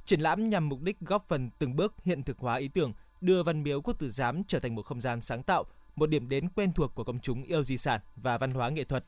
Triển 0.05 0.21
lãm 0.21 0.49
nhằm 0.49 0.69
mục 0.69 0.81
đích 0.83 1.01
góp 1.01 1.29
phần 1.29 1.51
từng 1.59 1.77
bước 1.77 1.95
hiện 2.05 2.23
thực 2.23 2.39
hóa 2.39 2.57
ý 2.57 2.69
tưởng 2.69 2.93
đưa 3.21 3.43
Văn 3.43 3.63
Miếu 3.63 3.81
Quốc 3.81 3.99
Tử 3.99 4.11
Giám 4.11 4.45
trở 4.45 4.61
thành 4.61 4.75
một 4.75 4.83
không 4.83 5.01
gian 5.01 5.21
sáng 5.21 5.43
tạo, 5.43 5.65
một 5.97 6.11
điểm 6.11 6.29
đến 6.29 6.49
quen 6.49 6.73
thuộc 6.73 6.95
của 6.95 7.05
công 7.05 7.21
chúng 7.21 7.43
yêu 7.43 7.65
di 7.65 7.79
sản 7.79 8.01
và 8.17 8.39
văn 8.39 8.51
hóa 8.51 8.69
nghệ 8.69 8.85
thuật. 8.85 9.05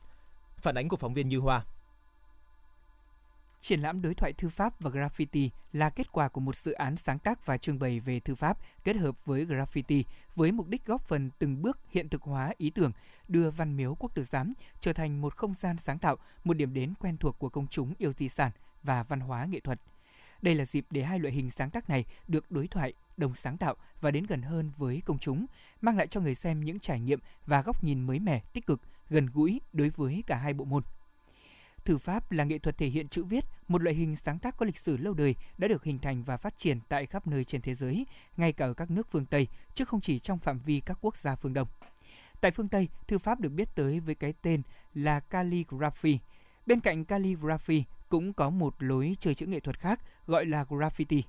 Phản 0.56 0.74
ánh 0.74 0.88
của 0.88 0.96
phóng 0.96 1.14
viên 1.14 1.28
Như 1.28 1.38
Hoa. 1.38 1.64
Triển 3.62 3.80
lãm 3.80 4.02
đối 4.02 4.14
thoại 4.14 4.32
thư 4.32 4.48
pháp 4.48 4.80
và 4.80 4.90
graffiti 4.90 5.48
là 5.72 5.90
kết 5.90 6.12
quả 6.12 6.28
của 6.28 6.40
một 6.40 6.56
dự 6.56 6.72
án 6.72 6.96
sáng 6.96 7.18
tác 7.18 7.46
và 7.46 7.56
trưng 7.56 7.78
bày 7.78 8.00
về 8.00 8.20
thư 8.20 8.34
pháp 8.34 8.58
kết 8.84 8.96
hợp 8.96 9.26
với 9.26 9.46
graffiti 9.46 10.02
với 10.34 10.52
mục 10.52 10.68
đích 10.68 10.86
góp 10.86 11.08
phần 11.08 11.30
từng 11.38 11.62
bước 11.62 11.78
hiện 11.90 12.08
thực 12.08 12.22
hóa 12.22 12.52
ý 12.58 12.70
tưởng 12.70 12.92
đưa 13.28 13.50
Văn 13.50 13.76
Miếu 13.76 13.94
Quốc 13.94 14.14
Tử 14.14 14.24
Giám 14.24 14.52
trở 14.80 14.92
thành 14.92 15.20
một 15.20 15.36
không 15.36 15.54
gian 15.60 15.76
sáng 15.76 15.98
tạo, 15.98 16.16
một 16.44 16.54
điểm 16.54 16.74
đến 16.74 16.94
quen 17.00 17.16
thuộc 17.16 17.38
của 17.38 17.48
công 17.48 17.66
chúng 17.66 17.94
yêu 17.98 18.12
di 18.18 18.28
sản 18.28 18.50
và 18.82 19.02
văn 19.02 19.20
hóa 19.20 19.44
nghệ 19.44 19.60
thuật. 19.60 19.80
Đây 20.42 20.54
là 20.54 20.64
dịp 20.64 20.86
để 20.90 21.02
hai 21.02 21.18
loại 21.18 21.34
hình 21.34 21.50
sáng 21.50 21.70
tác 21.70 21.88
này 21.88 22.04
được 22.28 22.50
đối 22.50 22.68
thoại, 22.68 22.92
đồng 23.16 23.34
sáng 23.34 23.58
tạo 23.58 23.74
và 24.00 24.10
đến 24.10 24.26
gần 24.26 24.42
hơn 24.42 24.70
với 24.76 25.02
công 25.04 25.18
chúng, 25.18 25.46
mang 25.80 25.96
lại 25.96 26.06
cho 26.06 26.20
người 26.20 26.34
xem 26.34 26.64
những 26.64 26.80
trải 26.80 27.00
nghiệm 27.00 27.18
và 27.46 27.62
góc 27.62 27.84
nhìn 27.84 28.00
mới 28.00 28.18
mẻ, 28.18 28.42
tích 28.52 28.66
cực, 28.66 28.80
gần 29.10 29.26
gũi 29.26 29.60
đối 29.72 29.90
với 29.90 30.24
cả 30.26 30.36
hai 30.36 30.54
bộ 30.54 30.64
môn. 30.64 30.82
Thư 31.84 31.98
pháp 31.98 32.32
là 32.32 32.44
nghệ 32.44 32.58
thuật 32.58 32.78
thể 32.78 32.86
hiện 32.86 33.08
chữ 33.08 33.24
viết, 33.24 33.44
một 33.68 33.82
loại 33.82 33.96
hình 33.96 34.16
sáng 34.16 34.38
tác 34.38 34.56
có 34.56 34.66
lịch 34.66 34.78
sử 34.78 34.96
lâu 34.96 35.14
đời 35.14 35.34
đã 35.58 35.68
được 35.68 35.84
hình 35.84 35.98
thành 35.98 36.24
và 36.24 36.36
phát 36.36 36.58
triển 36.58 36.78
tại 36.88 37.06
khắp 37.06 37.26
nơi 37.26 37.44
trên 37.44 37.60
thế 37.60 37.74
giới, 37.74 38.06
ngay 38.36 38.52
cả 38.52 38.66
ở 38.66 38.74
các 38.74 38.90
nước 38.90 39.06
phương 39.10 39.26
Tây, 39.26 39.46
chứ 39.74 39.84
không 39.84 40.00
chỉ 40.00 40.18
trong 40.18 40.38
phạm 40.38 40.58
vi 40.58 40.80
các 40.80 40.98
quốc 41.00 41.16
gia 41.16 41.36
phương 41.36 41.54
Đông. 41.54 41.68
Tại 42.40 42.50
phương 42.50 42.68
Tây, 42.68 42.88
thư 43.08 43.18
pháp 43.18 43.40
được 43.40 43.48
biết 43.48 43.68
tới 43.74 44.00
với 44.00 44.14
cái 44.14 44.34
tên 44.42 44.62
là 44.94 45.20
calligraphy. 45.20 46.18
Bên 46.66 46.80
cạnh 46.80 47.04
calligraphy 47.04 47.84
cũng 48.08 48.32
có 48.32 48.50
một 48.50 48.74
lối 48.78 49.16
chơi 49.20 49.34
chữ 49.34 49.46
nghệ 49.46 49.60
thuật 49.60 49.78
khác 49.78 50.00
gọi 50.26 50.46
là 50.46 50.64
graffiti. 50.64 51.22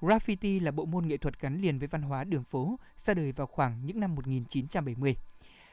Graffiti 0.00 0.62
là 0.62 0.70
bộ 0.70 0.84
môn 0.84 1.08
nghệ 1.08 1.16
thuật 1.16 1.40
gắn 1.40 1.60
liền 1.60 1.78
với 1.78 1.88
văn 1.88 2.02
hóa 2.02 2.24
đường 2.24 2.44
phố, 2.44 2.78
ra 3.04 3.14
đời 3.14 3.32
vào 3.32 3.46
khoảng 3.46 3.86
những 3.86 4.00
năm 4.00 4.14
1970 4.14 5.16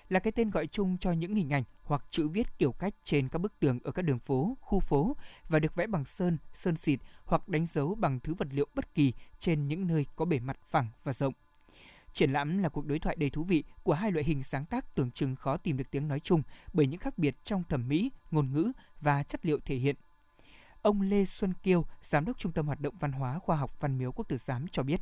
là 0.10 0.20
cái 0.20 0.32
tên 0.32 0.50
gọi 0.50 0.68
chung 0.68 0.98
cho 0.98 1.12
những 1.12 1.36
hình 1.36 1.54
ảnh 1.54 1.64
hoặc 1.84 2.06
chữ 2.10 2.28
viết 2.28 2.58
kiểu 2.58 2.72
cách 2.72 2.94
trên 3.04 3.30
các 3.30 3.40
bức 3.40 3.60
tường 3.60 3.80
ở 3.84 3.92
các 3.92 4.02
đường 4.02 4.20
phố, 4.20 4.58
khu 4.62 4.80
phố 4.80 5.16
và 5.50 5.60
được 5.60 5.76
vẽ 5.76 5.88
bằng 5.88 6.06
sơn, 6.06 6.38
sơn 6.54 6.76
xịt 6.76 7.00
hoặc 7.26 7.48
đánh 7.48 7.66
dấu 7.66 7.96
bằng 7.96 8.20
thứ 8.20 8.34
vật 8.34 8.48
liệu 8.52 8.68
bất 8.76 8.94
kỳ 8.94 9.14
trên 9.40 9.68
những 9.68 9.88
nơi 9.88 10.06
có 10.16 10.26
bề 10.26 10.40
mặt 10.40 10.58
phẳng 10.70 10.88
và 11.04 11.14
rộng. 11.14 11.34
Triển 12.14 12.32
lãm 12.32 12.58
là 12.58 12.70
cuộc 12.70 12.86
đối 12.86 13.00
thoại 13.00 13.16
đầy 13.20 13.30
thú 13.30 13.44
vị 13.44 13.64
của 13.84 13.94
hai 13.94 14.12
loại 14.12 14.24
hình 14.26 14.44
sáng 14.44 14.66
tác 14.66 14.96
tưởng 14.96 15.12
chừng 15.12 15.36
khó 15.36 15.58
tìm 15.58 15.78
được 15.78 15.92
tiếng 15.92 16.08
nói 16.08 16.20
chung 16.20 16.42
bởi 16.74 16.88
những 16.88 17.00
khác 17.00 17.18
biệt 17.18 17.36
trong 17.44 17.64
thẩm 17.64 17.88
mỹ, 17.88 18.12
ngôn 18.32 18.52
ngữ 18.52 18.72
và 19.02 19.24
chất 19.24 19.46
liệu 19.46 19.60
thể 19.66 19.76
hiện. 19.76 19.96
Ông 20.82 21.02
Lê 21.02 21.26
Xuân 21.26 21.54
Kiêu, 21.64 21.86
Giám 22.04 22.26
đốc 22.26 22.38
Trung 22.38 22.52
tâm 22.52 22.68
Hoạt 22.68 22.82
động 22.82 22.96
Văn 23.00 23.12
hóa 23.12 23.40
Khoa 23.40 23.58
học 23.58 23.80
Văn 23.80 23.98
miếu 23.98 24.12
Quốc 24.12 24.28
tử 24.28 24.38
Giám 24.46 24.68
cho 24.68 24.84
biết, 24.84 25.02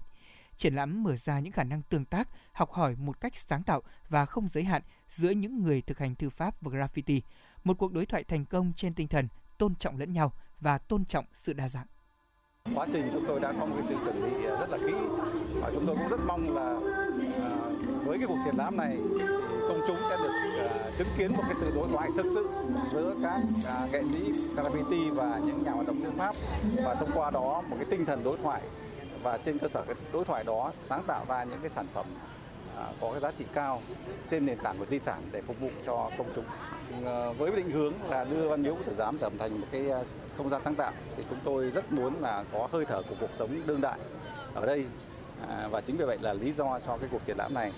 triển 0.57 0.75
lãm 0.75 1.03
mở 1.03 1.17
ra 1.17 1.39
những 1.39 1.53
khả 1.53 1.63
năng 1.63 1.81
tương 1.81 2.05
tác, 2.05 2.29
học 2.53 2.71
hỏi 2.71 2.95
một 2.95 3.21
cách 3.21 3.35
sáng 3.35 3.63
tạo 3.63 3.81
và 4.09 4.25
không 4.25 4.47
giới 4.47 4.63
hạn 4.63 4.81
giữa 5.09 5.29
những 5.29 5.63
người 5.63 5.81
thực 5.81 5.99
hành 5.99 6.15
thư 6.15 6.29
pháp 6.29 6.61
và 6.61 6.71
graffiti, 6.71 7.21
một 7.63 7.77
cuộc 7.77 7.93
đối 7.93 8.05
thoại 8.05 8.23
thành 8.23 8.45
công 8.45 8.73
trên 8.75 8.93
tinh 8.93 9.07
thần 9.07 9.27
tôn 9.57 9.75
trọng 9.75 9.99
lẫn 9.99 10.13
nhau 10.13 10.33
và 10.59 10.77
tôn 10.77 11.05
trọng 11.05 11.25
sự 11.33 11.53
đa 11.53 11.69
dạng. 11.69 11.85
Quá 12.75 12.87
trình 12.93 13.09
chúng 13.13 13.25
tôi 13.27 13.39
đã 13.39 13.53
có 13.59 13.65
một 13.65 13.75
cái 13.79 13.85
sự 13.87 13.95
chuẩn 14.05 14.21
bị 14.21 14.41
rất 14.41 14.69
là 14.69 14.77
kỹ 14.77 14.93
và 15.61 15.71
chúng 15.73 15.85
tôi 15.87 15.95
cũng 15.95 16.07
rất 16.09 16.19
mong 16.27 16.55
là 16.55 16.79
à, 17.41 17.67
với 18.05 18.17
cái 18.17 18.27
cuộc 18.27 18.37
triển 18.45 18.55
lãm 18.57 18.77
này 18.77 18.97
công 19.69 19.81
chúng 19.87 19.97
sẽ 20.09 20.17
được 20.17 20.31
uh, 20.65 20.97
chứng 20.97 21.07
kiến 21.17 21.31
một 21.37 21.43
cái 21.45 21.55
sự 21.55 21.71
đối 21.75 21.89
thoại 21.89 22.09
thực 22.17 22.25
sự 22.33 22.49
giữa 22.91 23.15
các 23.23 23.41
uh, 23.85 23.91
nghệ 23.91 24.03
sĩ 24.03 24.31
graffiti 24.55 25.13
và 25.13 25.39
những 25.45 25.63
nhà 25.63 25.71
hoạt 25.71 25.87
động 25.87 26.01
thư 26.03 26.11
pháp 26.17 26.35
và 26.85 26.95
thông 26.95 27.11
qua 27.13 27.31
đó 27.31 27.63
một 27.67 27.75
cái 27.79 27.85
tinh 27.89 28.05
thần 28.05 28.23
đối 28.23 28.37
thoại 28.37 28.61
và 29.23 29.37
trên 29.37 29.59
cơ 29.59 29.67
sở 29.67 29.83
cái 29.87 29.95
đối 30.13 30.25
thoại 30.25 30.43
đó 30.43 30.71
sáng 30.77 31.03
tạo 31.07 31.25
ra 31.27 31.43
những 31.43 31.59
cái 31.61 31.69
sản 31.69 31.85
phẩm 31.93 32.05
À, 32.77 32.91
có 33.01 33.11
cái 33.11 33.21
giá 33.21 33.31
trị 33.31 33.45
cao 33.53 33.81
trên 34.27 34.45
nền 34.45 34.57
tảng 34.57 34.77
của 34.77 34.85
di 34.85 34.99
sản 34.99 35.21
để 35.31 35.41
phục 35.41 35.59
vụ 35.59 35.69
cho 35.85 36.11
công 36.17 36.31
chúng 36.35 36.45
à, 37.05 37.31
với 37.37 37.51
định 37.55 37.71
hướng 37.71 37.93
là 38.09 38.23
đưa 38.23 38.49
văn 38.49 38.63
miếu 38.63 38.75
của 38.75 38.83
tử 38.85 38.95
giám 38.97 39.17
trở 39.17 39.29
thành 39.39 39.61
một 39.61 39.67
cái 39.71 39.89
à, 39.89 39.99
không 40.37 40.49
gian 40.49 40.61
sáng 40.63 40.75
tạo 40.75 40.91
thì 41.17 41.23
chúng 41.29 41.39
tôi 41.43 41.69
rất 41.69 41.91
muốn 41.91 42.21
là 42.21 42.45
có 42.51 42.67
hơi 42.71 42.85
thở 42.85 43.01
của 43.09 43.15
cuộc 43.19 43.33
sống 43.33 43.61
đương 43.67 43.81
đại 43.81 43.99
ở 44.53 44.65
đây 44.65 44.85
và 45.71 45.81
chính 45.81 45.97
vì 45.97 46.05
vậy 46.05 46.17
là 46.21 46.33
lý 46.33 46.51
do 46.51 46.79
cho 46.85 46.97
cái 46.97 47.09
cuộc 47.11 47.25
triển 47.25 47.37
lãm 47.37 47.53
này. 47.53 47.71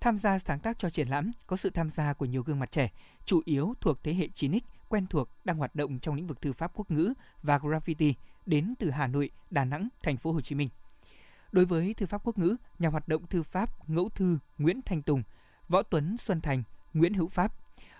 Tham 0.00 0.18
gia 0.18 0.38
sáng 0.38 0.58
tác 0.58 0.78
cho 0.78 0.90
triển 0.90 1.08
lãm 1.08 1.32
có 1.46 1.56
sự 1.56 1.70
tham 1.70 1.90
gia 1.90 2.12
của 2.12 2.24
nhiều 2.24 2.42
gương 2.42 2.58
mặt 2.58 2.72
trẻ, 2.72 2.90
chủ 3.24 3.42
yếu 3.44 3.74
thuộc 3.80 4.04
thế 4.04 4.14
hệ 4.14 4.28
9X, 4.34 4.60
quen 4.88 5.06
thuộc 5.06 5.28
đang 5.44 5.56
hoạt 5.56 5.74
động 5.74 5.98
trong 5.98 6.14
lĩnh 6.14 6.26
vực 6.26 6.42
thư 6.42 6.52
pháp 6.52 6.72
quốc 6.74 6.90
ngữ 6.90 7.12
và 7.42 7.58
graffiti 7.58 8.12
đến 8.46 8.74
từ 8.78 8.90
Hà 8.90 9.06
Nội, 9.06 9.30
Đà 9.50 9.64
Nẵng, 9.64 9.88
thành 10.02 10.16
phố 10.16 10.32
Hồ 10.32 10.40
Chí 10.40 10.54
Minh. 10.54 10.68
Đối 11.52 11.64
với 11.64 11.94
thư 11.94 12.06
pháp 12.06 12.20
quốc 12.24 12.38
ngữ, 12.38 12.56
nhà 12.78 12.88
hoạt 12.88 13.08
động 13.08 13.26
thư 13.26 13.42
pháp 13.42 13.88
ngẫu 13.90 14.08
thư 14.08 14.38
Nguyễn 14.58 14.80
Thanh 14.82 15.02
Tùng, 15.02 15.22
Võ 15.68 15.82
Tuấn 15.82 16.16
Xuân 16.18 16.40
Thành, 16.40 16.62
Nguyễn 16.94 17.14
Hữu 17.14 17.28
Pháp. 17.28 17.54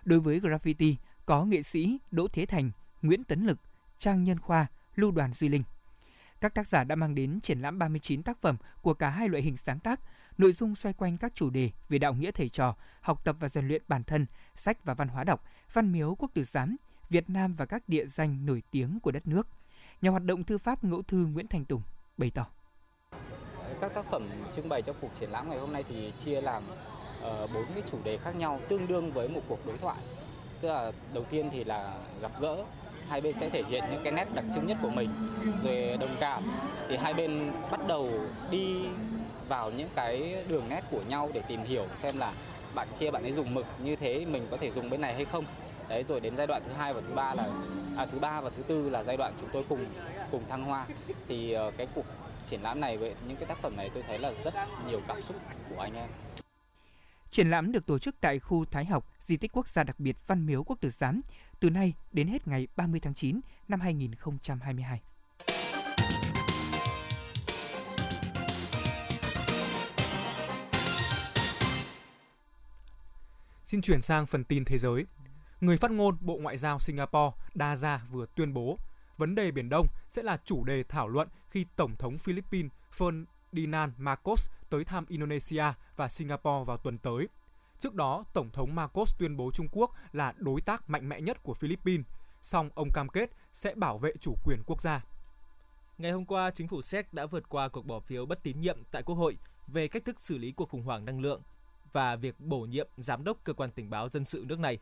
Đối 0.05 0.21
với 0.21 0.41
graffiti, 0.41 0.95
có 1.27 1.45
nghệ 1.45 1.63
sĩ 1.63 1.99
Đỗ 2.11 2.29
Thế 2.29 2.47
Thành, 2.47 2.71
Nguyễn 3.03 3.25
Tấn 3.25 3.47
Lực, 3.47 3.59
Trang 3.99 4.25
Nhân 4.25 4.39
Khoa, 4.39 4.67
Lưu 4.97 5.11
Đoàn 5.11 5.33
Duy 5.33 5.49
Linh. 5.49 5.63
Các 6.41 6.55
tác 6.55 6.69
giả 6.69 6.85
đã 6.85 6.95
mang 6.95 7.15
đến 7.15 7.41
triển 7.41 7.61
lãm 7.61 7.79
39 7.79 8.23
tác 8.23 8.41
phẩm 8.41 8.57
của 8.83 8.95
cả 8.95 9.11
hai 9.11 9.29
loại 9.29 9.43
hình 9.43 9.57
sáng 9.57 9.79
tác, 9.79 10.01
nội 10.39 10.53
dung 10.53 10.75
xoay 10.75 10.93
quanh 10.93 11.19
các 11.19 11.35
chủ 11.35 11.51
đề 11.51 11.71
về 11.89 11.99
đạo 11.99 12.15
nghĩa 12.15 12.31
thầy 12.31 12.49
trò, 12.49 12.77
học 13.01 13.25
tập 13.25 13.37
và 13.41 13.49
rèn 13.49 13.69
luyện 13.69 13.83
bản 13.89 14.05
thân, 14.05 14.27
sách 14.55 14.85
và 14.85 14.95
văn 14.95 15.09
hóa 15.09 15.25
đọc, 15.25 15.45
văn 15.73 15.93
miếu 15.93 16.15
quốc 16.19 16.31
tử 16.35 16.45
giám, 16.45 16.77
Việt 17.11 17.31
Nam 17.31 17.55
và 17.55 17.67
các 17.67 17.89
địa 17.89 18.07
danh 18.07 18.47
nổi 18.47 18.63
tiếng 18.71 19.01
của 19.01 19.11
đất 19.11 19.27
nước. 19.27 19.49
Nhà 20.03 20.11
hoạt 20.11 20.25
động 20.25 20.45
thư 20.45 20.59
pháp 20.59 20.85
ngẫu 20.85 21.03
thư 21.03 21.27
Nguyễn 21.27 21.47
Thành 21.47 21.65
Tùng 21.65 21.83
bày 22.19 22.31
tỏ. 22.31 22.47
Các 23.81 23.95
tác 23.95 24.05
phẩm 24.11 24.29
trưng 24.53 24.69
bày 24.69 24.83
trong 24.83 24.97
cuộc 25.01 25.09
triển 25.21 25.31
lãm 25.31 25.51
ngày 25.51 25.59
hôm 25.59 25.73
nay 25.73 25.85
thì 25.89 26.13
chia 26.25 26.41
làm 26.41 26.63
ờ, 27.23 27.47
bốn 27.55 27.65
cái 27.75 27.83
chủ 27.91 27.99
đề 28.05 28.17
khác 28.17 28.37
nhau 28.37 28.61
tương 28.69 28.87
đương 28.87 29.13
với 29.13 29.29
một 29.29 29.41
cuộc 29.49 29.67
đối 29.67 29.79
thoại. 29.79 29.97
Tức 30.61 30.69
là 30.69 30.93
đầu 31.15 31.25
tiên 31.25 31.51
thì 31.53 31.65
là 31.65 31.95
gặp 32.21 32.31
gỡ 32.41 32.65
hai 33.09 33.21
bên 33.21 33.35
sẽ 33.35 33.49
thể 33.49 33.63
hiện 33.69 33.85
những 33.91 34.01
cái 34.05 34.13
nét 34.13 34.27
đặc 34.35 34.45
trưng 34.55 34.67
nhất 34.67 34.77
của 34.83 34.91
mình. 34.91 35.11
Rồi 35.65 35.97
đồng 36.01 36.11
cảm 36.21 36.43
thì 36.89 36.97
hai 36.97 37.15
bên 37.15 37.53
bắt 37.71 37.81
đầu 37.87 38.11
đi 38.51 38.87
vào 39.49 39.71
những 39.71 39.89
cái 39.95 40.45
đường 40.49 40.69
nét 40.69 40.81
của 40.91 41.03
nhau 41.09 41.31
để 41.33 41.43
tìm 41.49 41.65
hiểu 41.65 41.87
xem 42.03 42.19
là 42.19 42.33
bạn 42.75 42.89
kia 42.99 43.11
bạn 43.11 43.23
ấy 43.23 43.33
dùng 43.33 43.55
mực 43.55 43.67
như 43.85 43.97
thế 43.97 44.25
mình 44.25 44.47
có 44.51 44.57
thể 44.57 44.71
dùng 44.71 44.91
bên 44.91 45.01
này 45.01 45.15
hay 45.15 45.25
không. 45.25 45.45
Đấy 45.89 46.05
rồi 46.09 46.21
đến 46.21 46.37
giai 46.37 46.47
đoạn 46.47 46.63
thứ 46.67 46.73
hai 46.73 46.93
và 46.93 47.01
thứ 47.09 47.15
ba 47.15 47.35
là 47.35 47.49
à, 47.97 48.07
thứ 48.07 48.19
ba 48.19 48.41
và 48.41 48.51
thứ 48.57 48.63
tư 48.63 48.91
là 48.91 49.03
giai 49.03 49.17
đoạn 49.17 49.33
chúng 49.41 49.49
tôi 49.53 49.65
cùng 49.69 49.87
cùng 50.31 50.43
thăng 50.49 50.65
hoa. 50.65 50.87
Thì 51.29 51.53
ờ, 51.53 51.71
cái 51.77 51.87
cuộc 51.95 52.05
triển 52.45 52.63
lãm 52.63 52.81
này 52.81 52.97
với 52.97 53.15
những 53.29 53.37
cái 53.37 53.47
tác 53.47 53.59
phẩm 53.59 53.77
này 53.77 53.91
tôi 53.95 54.03
thấy 54.07 54.19
là 54.19 54.33
rất 54.45 54.55
nhiều 54.87 55.01
cảm 55.09 55.23
xúc 55.23 55.37
của 55.71 55.81
anh 55.81 55.95
em 55.95 56.09
Triển 57.31 57.51
lãm 57.51 57.73
được 57.73 57.87
tổ 57.87 57.99
chức 57.99 58.15
tại 58.21 58.39
khu 58.39 58.65
Thái 58.65 58.85
học, 58.85 59.05
di 59.21 59.37
tích 59.37 59.53
quốc 59.53 59.69
gia 59.69 59.85
đặc 59.85 60.01
biệt 60.01 60.17
Văn 60.27 60.47
Miếu 60.47 60.65
Quốc 60.65 60.81
Tử 60.81 60.91
Giám, 60.91 61.21
từ 61.61 61.71
nay 61.71 61.95
đến 62.13 62.29
hết 62.29 62.49
ngày 62.49 62.69
30 62.77 63.01
tháng 63.01 63.15
9 63.15 63.41
năm 63.69 63.81
2022. 63.81 65.01
Xin 73.65 73.81
chuyển 73.81 74.03
sang 74.03 74.27
phần 74.27 74.45
tin 74.45 74.65
thế 74.65 74.79
giới. 74.79 75.07
Người 75.61 75.77
phát 75.77 75.91
ngôn 75.91 76.17
Bộ 76.21 76.37
Ngoại 76.37 76.59
giao 76.59 76.79
Singapore 76.79 77.37
Gia 77.77 78.01
vừa 78.11 78.27
tuyên 78.35 78.55
bố 78.55 78.79
vấn 79.19 79.35
đề 79.35 79.51
Biển 79.51 79.69
Đông 79.69 79.87
sẽ 80.09 80.23
là 80.23 80.39
chủ 80.45 80.65
đề 80.65 80.83
thảo 80.83 81.09
luận 81.09 81.29
khi 81.51 81.67
Tổng 81.77 81.97
thống 81.97 82.19
Philippines 82.19 82.73
Ferdinand 82.99 83.91
Marcos 83.97 84.51
tới 84.71 84.85
thăm 84.85 85.05
Indonesia 85.09 85.65
và 85.97 86.09
Singapore 86.09 86.65
vào 86.67 86.77
tuần 86.77 86.99
tới. 86.99 87.29
Trước 87.79 87.95
đó, 87.95 88.25
Tổng 88.33 88.51
thống 88.51 88.75
Marcos 88.75 89.15
tuyên 89.19 89.37
bố 89.37 89.51
Trung 89.51 89.69
Quốc 89.73 89.91
là 90.13 90.35
đối 90.37 90.61
tác 90.61 90.91
mạnh 90.91 91.09
mẽ 91.09 91.21
nhất 91.21 91.43
của 91.43 91.55
Philippines, 91.55 92.07
song 92.43 92.71
ông 92.75 92.89
cam 92.95 93.09
kết 93.09 93.31
sẽ 93.53 93.75
bảo 93.75 93.99
vệ 93.99 94.13
chủ 94.21 94.35
quyền 94.45 94.63
quốc 94.67 94.83
gia. 94.83 95.05
Ngày 95.99 96.13
hôm 96.13 96.25
qua, 96.25 96.51
chính 96.51 96.69
phủ 96.69 96.83
Séc 96.83 97.13
đã 97.13 97.27
vượt 97.27 97.49
qua 97.49 97.69
cuộc 97.69 97.87
bỏ 97.87 98.01
phiếu 98.01 98.27
bất 98.27 98.43
tín 98.43 98.61
nhiệm 98.61 98.79
tại 98.93 99.03
Quốc 99.03 99.15
hội 99.15 99.39
về 99.67 99.89
cách 99.89 100.05
thức 100.05 100.21
xử 100.21 100.39
lý 100.39 100.53
cuộc 100.53 100.69
khủng 100.69 100.83
hoảng 100.83 101.05
năng 101.05 101.21
lượng 101.21 101.43
và 101.93 102.17
việc 102.17 102.41
bổ 102.41 102.61
nhiệm 102.61 102.89
giám 102.97 103.25
đốc 103.25 103.45
cơ 103.45 103.53
quan 103.53 103.71
tình 103.71 103.91
báo 103.91 104.09
dân 104.09 104.25
sự 104.25 104.45
nước 104.47 104.59
này. 104.59 104.79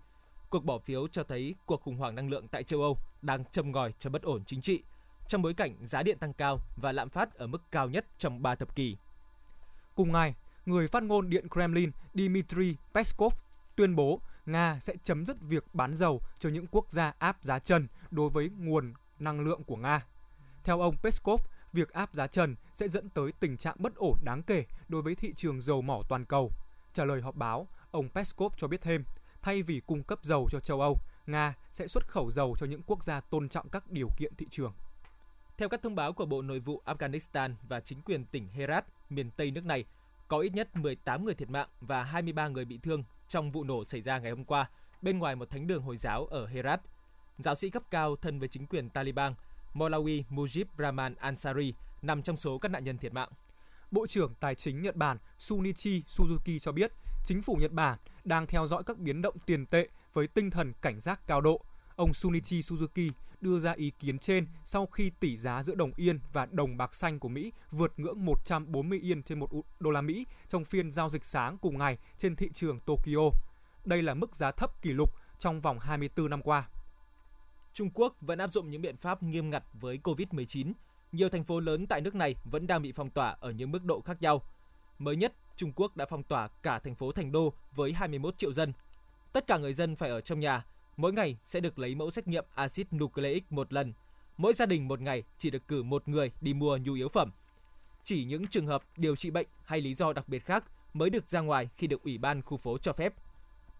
Cuộc 0.50 0.64
bỏ 0.64 0.78
phiếu 0.78 1.08
cho 1.08 1.24
thấy 1.24 1.54
cuộc 1.66 1.82
khủng 1.82 1.96
hoảng 1.96 2.14
năng 2.14 2.28
lượng 2.28 2.48
tại 2.48 2.62
châu 2.62 2.82
Âu 2.82 2.98
đang 3.22 3.44
châm 3.44 3.72
ngòi 3.72 3.92
cho 3.98 4.10
bất 4.10 4.22
ổn 4.22 4.44
chính 4.44 4.60
trị 4.60 4.82
trong 5.28 5.42
bối 5.42 5.54
cảnh 5.54 5.76
giá 5.80 6.02
điện 6.02 6.18
tăng 6.18 6.32
cao 6.32 6.60
và 6.76 6.92
lạm 6.92 7.08
phát 7.08 7.34
ở 7.34 7.46
mức 7.46 7.62
cao 7.70 7.88
nhất 7.88 8.06
trong 8.18 8.42
3 8.42 8.54
thập 8.54 8.74
kỷ. 8.74 8.96
Cùng 9.94 10.12
ngày, 10.12 10.34
người 10.66 10.88
phát 10.88 11.02
ngôn 11.02 11.30
Điện 11.30 11.48
Kremlin 11.48 11.90
Dmitry 12.14 12.76
Peskov 12.94 13.34
tuyên 13.76 13.96
bố 13.96 14.20
Nga 14.46 14.78
sẽ 14.80 14.94
chấm 15.02 15.26
dứt 15.26 15.36
việc 15.40 15.64
bán 15.74 15.96
dầu 15.96 16.20
cho 16.38 16.48
những 16.48 16.66
quốc 16.66 16.90
gia 16.90 17.12
áp 17.18 17.38
giá 17.42 17.58
trần 17.58 17.88
đối 18.10 18.30
với 18.30 18.50
nguồn 18.58 18.94
năng 19.18 19.40
lượng 19.40 19.64
của 19.64 19.76
Nga. 19.76 20.06
Theo 20.64 20.80
ông 20.80 20.96
Peskov, 20.96 21.40
việc 21.72 21.92
áp 21.92 22.14
giá 22.14 22.26
trần 22.26 22.56
sẽ 22.74 22.88
dẫn 22.88 23.08
tới 23.08 23.32
tình 23.40 23.56
trạng 23.56 23.76
bất 23.78 23.94
ổn 23.94 24.18
đáng 24.24 24.42
kể 24.42 24.64
đối 24.88 25.02
với 25.02 25.14
thị 25.14 25.32
trường 25.36 25.60
dầu 25.60 25.82
mỏ 25.82 26.02
toàn 26.08 26.24
cầu. 26.24 26.52
Trả 26.94 27.04
lời 27.04 27.20
họp 27.20 27.34
báo, 27.34 27.68
ông 27.90 28.08
Peskov 28.08 28.52
cho 28.56 28.68
biết 28.68 28.82
thêm, 28.82 29.04
thay 29.46 29.62
vì 29.62 29.80
cung 29.86 30.02
cấp 30.02 30.18
dầu 30.22 30.48
cho 30.50 30.60
châu 30.60 30.80
Âu, 30.80 30.98
Nga 31.26 31.54
sẽ 31.72 31.88
xuất 31.88 32.08
khẩu 32.08 32.30
dầu 32.30 32.56
cho 32.58 32.66
những 32.66 32.82
quốc 32.86 33.04
gia 33.04 33.20
tôn 33.20 33.48
trọng 33.48 33.68
các 33.68 33.90
điều 33.90 34.08
kiện 34.16 34.34
thị 34.36 34.46
trường. 34.50 34.72
Theo 35.58 35.68
các 35.68 35.82
thông 35.82 35.94
báo 35.94 36.12
của 36.12 36.26
Bộ 36.26 36.42
Nội 36.42 36.58
vụ 36.58 36.82
Afghanistan 36.86 37.54
và 37.68 37.80
chính 37.80 38.02
quyền 38.02 38.24
tỉnh 38.24 38.48
Herat, 38.48 38.84
miền 39.10 39.30
Tây 39.30 39.50
nước 39.50 39.64
này, 39.64 39.84
có 40.28 40.38
ít 40.38 40.54
nhất 40.54 40.76
18 40.76 41.24
người 41.24 41.34
thiệt 41.34 41.50
mạng 41.50 41.68
và 41.80 42.02
23 42.02 42.48
người 42.48 42.64
bị 42.64 42.78
thương 42.82 43.04
trong 43.28 43.52
vụ 43.52 43.64
nổ 43.64 43.84
xảy 43.84 44.00
ra 44.00 44.18
ngày 44.18 44.30
hôm 44.30 44.44
qua 44.44 44.70
bên 45.02 45.18
ngoài 45.18 45.36
một 45.36 45.50
thánh 45.50 45.66
đường 45.66 45.82
Hồi 45.82 45.96
giáo 45.96 46.26
ở 46.26 46.46
Herat. 46.46 46.80
Giáo 47.38 47.54
sĩ 47.54 47.70
cấp 47.70 47.82
cao 47.90 48.16
thân 48.16 48.38
với 48.38 48.48
chính 48.48 48.66
quyền 48.66 48.90
Taliban 48.90 49.34
Molawi 49.74 50.22
Mujib 50.30 50.64
Rahman 50.78 51.14
Ansari 51.14 51.74
nằm 52.02 52.22
trong 52.22 52.36
số 52.36 52.58
các 52.58 52.68
nạn 52.68 52.84
nhân 52.84 52.98
thiệt 52.98 53.12
mạng. 53.12 53.28
Bộ 53.90 54.06
trưởng 54.06 54.34
Tài 54.40 54.54
chính 54.54 54.82
Nhật 54.82 54.96
Bản 54.96 55.18
Sunichi 55.38 56.02
Suzuki 56.06 56.58
cho 56.58 56.72
biết 56.72 56.92
chính 57.26 57.42
phủ 57.42 57.54
Nhật 57.54 57.72
Bản 57.72 57.98
đang 58.24 58.46
theo 58.46 58.66
dõi 58.66 58.82
các 58.86 58.98
biến 58.98 59.22
động 59.22 59.34
tiền 59.46 59.66
tệ 59.66 59.88
với 60.12 60.26
tinh 60.26 60.50
thần 60.50 60.72
cảnh 60.82 61.00
giác 61.00 61.20
cao 61.26 61.40
độ. 61.40 61.60
Ông 61.96 62.14
Sunichi 62.14 62.60
Suzuki 62.60 63.10
đưa 63.40 63.58
ra 63.58 63.72
ý 63.72 63.92
kiến 63.98 64.18
trên 64.18 64.46
sau 64.64 64.86
khi 64.86 65.10
tỷ 65.20 65.36
giá 65.36 65.62
giữa 65.62 65.74
đồng 65.74 65.92
yên 65.96 66.18
và 66.32 66.46
đồng 66.46 66.76
bạc 66.76 66.94
xanh 66.94 67.18
của 67.18 67.28
Mỹ 67.28 67.52
vượt 67.70 67.92
ngưỡng 67.96 68.24
140 68.24 68.98
yên 69.02 69.22
trên 69.22 69.38
1 69.38 69.50
đô 69.80 69.90
la 69.90 70.00
Mỹ 70.00 70.26
trong 70.48 70.64
phiên 70.64 70.90
giao 70.90 71.10
dịch 71.10 71.24
sáng 71.24 71.58
cùng 71.58 71.78
ngày 71.78 71.98
trên 72.18 72.36
thị 72.36 72.50
trường 72.52 72.80
Tokyo. 72.80 73.30
Đây 73.84 74.02
là 74.02 74.14
mức 74.14 74.36
giá 74.36 74.50
thấp 74.50 74.82
kỷ 74.82 74.92
lục 74.92 75.14
trong 75.38 75.60
vòng 75.60 75.78
24 75.78 76.30
năm 76.30 76.42
qua. 76.42 76.68
Trung 77.72 77.90
Quốc 77.94 78.16
vẫn 78.20 78.38
áp 78.38 78.48
dụng 78.48 78.70
những 78.70 78.82
biện 78.82 78.96
pháp 78.96 79.22
nghiêm 79.22 79.50
ngặt 79.50 79.64
với 79.72 79.98
COVID-19. 80.04 80.72
Nhiều 81.12 81.28
thành 81.28 81.44
phố 81.44 81.60
lớn 81.60 81.86
tại 81.86 82.00
nước 82.00 82.14
này 82.14 82.34
vẫn 82.44 82.66
đang 82.66 82.82
bị 82.82 82.92
phong 82.92 83.10
tỏa 83.10 83.36
ở 83.40 83.50
những 83.50 83.72
mức 83.72 83.84
độ 83.84 84.00
khác 84.00 84.22
nhau. 84.22 84.42
Mới 84.98 85.16
nhất, 85.16 85.32
Trung 85.56 85.72
Quốc 85.76 85.96
đã 85.96 86.06
phong 86.06 86.22
tỏa 86.22 86.48
cả 86.48 86.78
thành 86.78 86.94
phố 86.94 87.12
Thành 87.12 87.32
Đô 87.32 87.52
với 87.74 87.92
21 87.92 88.38
triệu 88.38 88.52
dân. 88.52 88.72
Tất 89.32 89.46
cả 89.46 89.58
người 89.58 89.74
dân 89.74 89.96
phải 89.96 90.10
ở 90.10 90.20
trong 90.20 90.40
nhà 90.40 90.64
mỗi 90.96 91.12
ngày 91.12 91.36
sẽ 91.44 91.60
được 91.60 91.78
lấy 91.78 91.94
mẫu 91.94 92.10
xét 92.10 92.28
nghiệm 92.28 92.44
axit 92.54 92.86
nucleic 92.92 93.52
một 93.52 93.72
lần. 93.72 93.92
Mỗi 94.36 94.54
gia 94.54 94.66
đình 94.66 94.88
một 94.88 95.00
ngày 95.00 95.22
chỉ 95.38 95.50
được 95.50 95.68
cử 95.68 95.82
một 95.82 96.08
người 96.08 96.30
đi 96.40 96.54
mua 96.54 96.76
nhu 96.76 96.94
yếu 96.94 97.08
phẩm. 97.08 97.30
Chỉ 98.04 98.24
những 98.24 98.46
trường 98.46 98.66
hợp 98.66 98.82
điều 98.96 99.16
trị 99.16 99.30
bệnh 99.30 99.46
hay 99.64 99.80
lý 99.80 99.94
do 99.94 100.12
đặc 100.12 100.28
biệt 100.28 100.44
khác 100.44 100.64
mới 100.92 101.10
được 101.10 101.28
ra 101.28 101.40
ngoài 101.40 101.68
khi 101.76 101.86
được 101.86 102.02
Ủy 102.02 102.18
ban 102.18 102.42
khu 102.42 102.56
phố 102.56 102.78
cho 102.78 102.92
phép. 102.92 103.14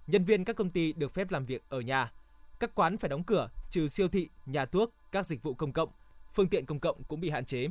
Nhân 0.06 0.24
viên 0.24 0.44
các 0.44 0.56
công 0.56 0.70
ty 0.70 0.92
được 0.92 1.14
phép 1.14 1.30
làm 1.30 1.46
việc 1.46 1.62
ở 1.68 1.80
nhà. 1.80 2.12
Các 2.60 2.74
quán 2.74 2.98
phải 2.98 3.08
đóng 3.08 3.24
cửa, 3.24 3.48
trừ 3.70 3.88
siêu 3.88 4.08
thị, 4.08 4.28
nhà 4.46 4.64
thuốc, 4.64 4.92
các 5.12 5.26
dịch 5.26 5.42
vụ 5.42 5.54
công 5.54 5.72
cộng. 5.72 5.88
Phương 6.34 6.48
tiện 6.48 6.66
công 6.66 6.80
cộng 6.80 7.02
cũng 7.04 7.20
bị 7.20 7.30
hạn 7.30 7.44
chế. 7.44 7.68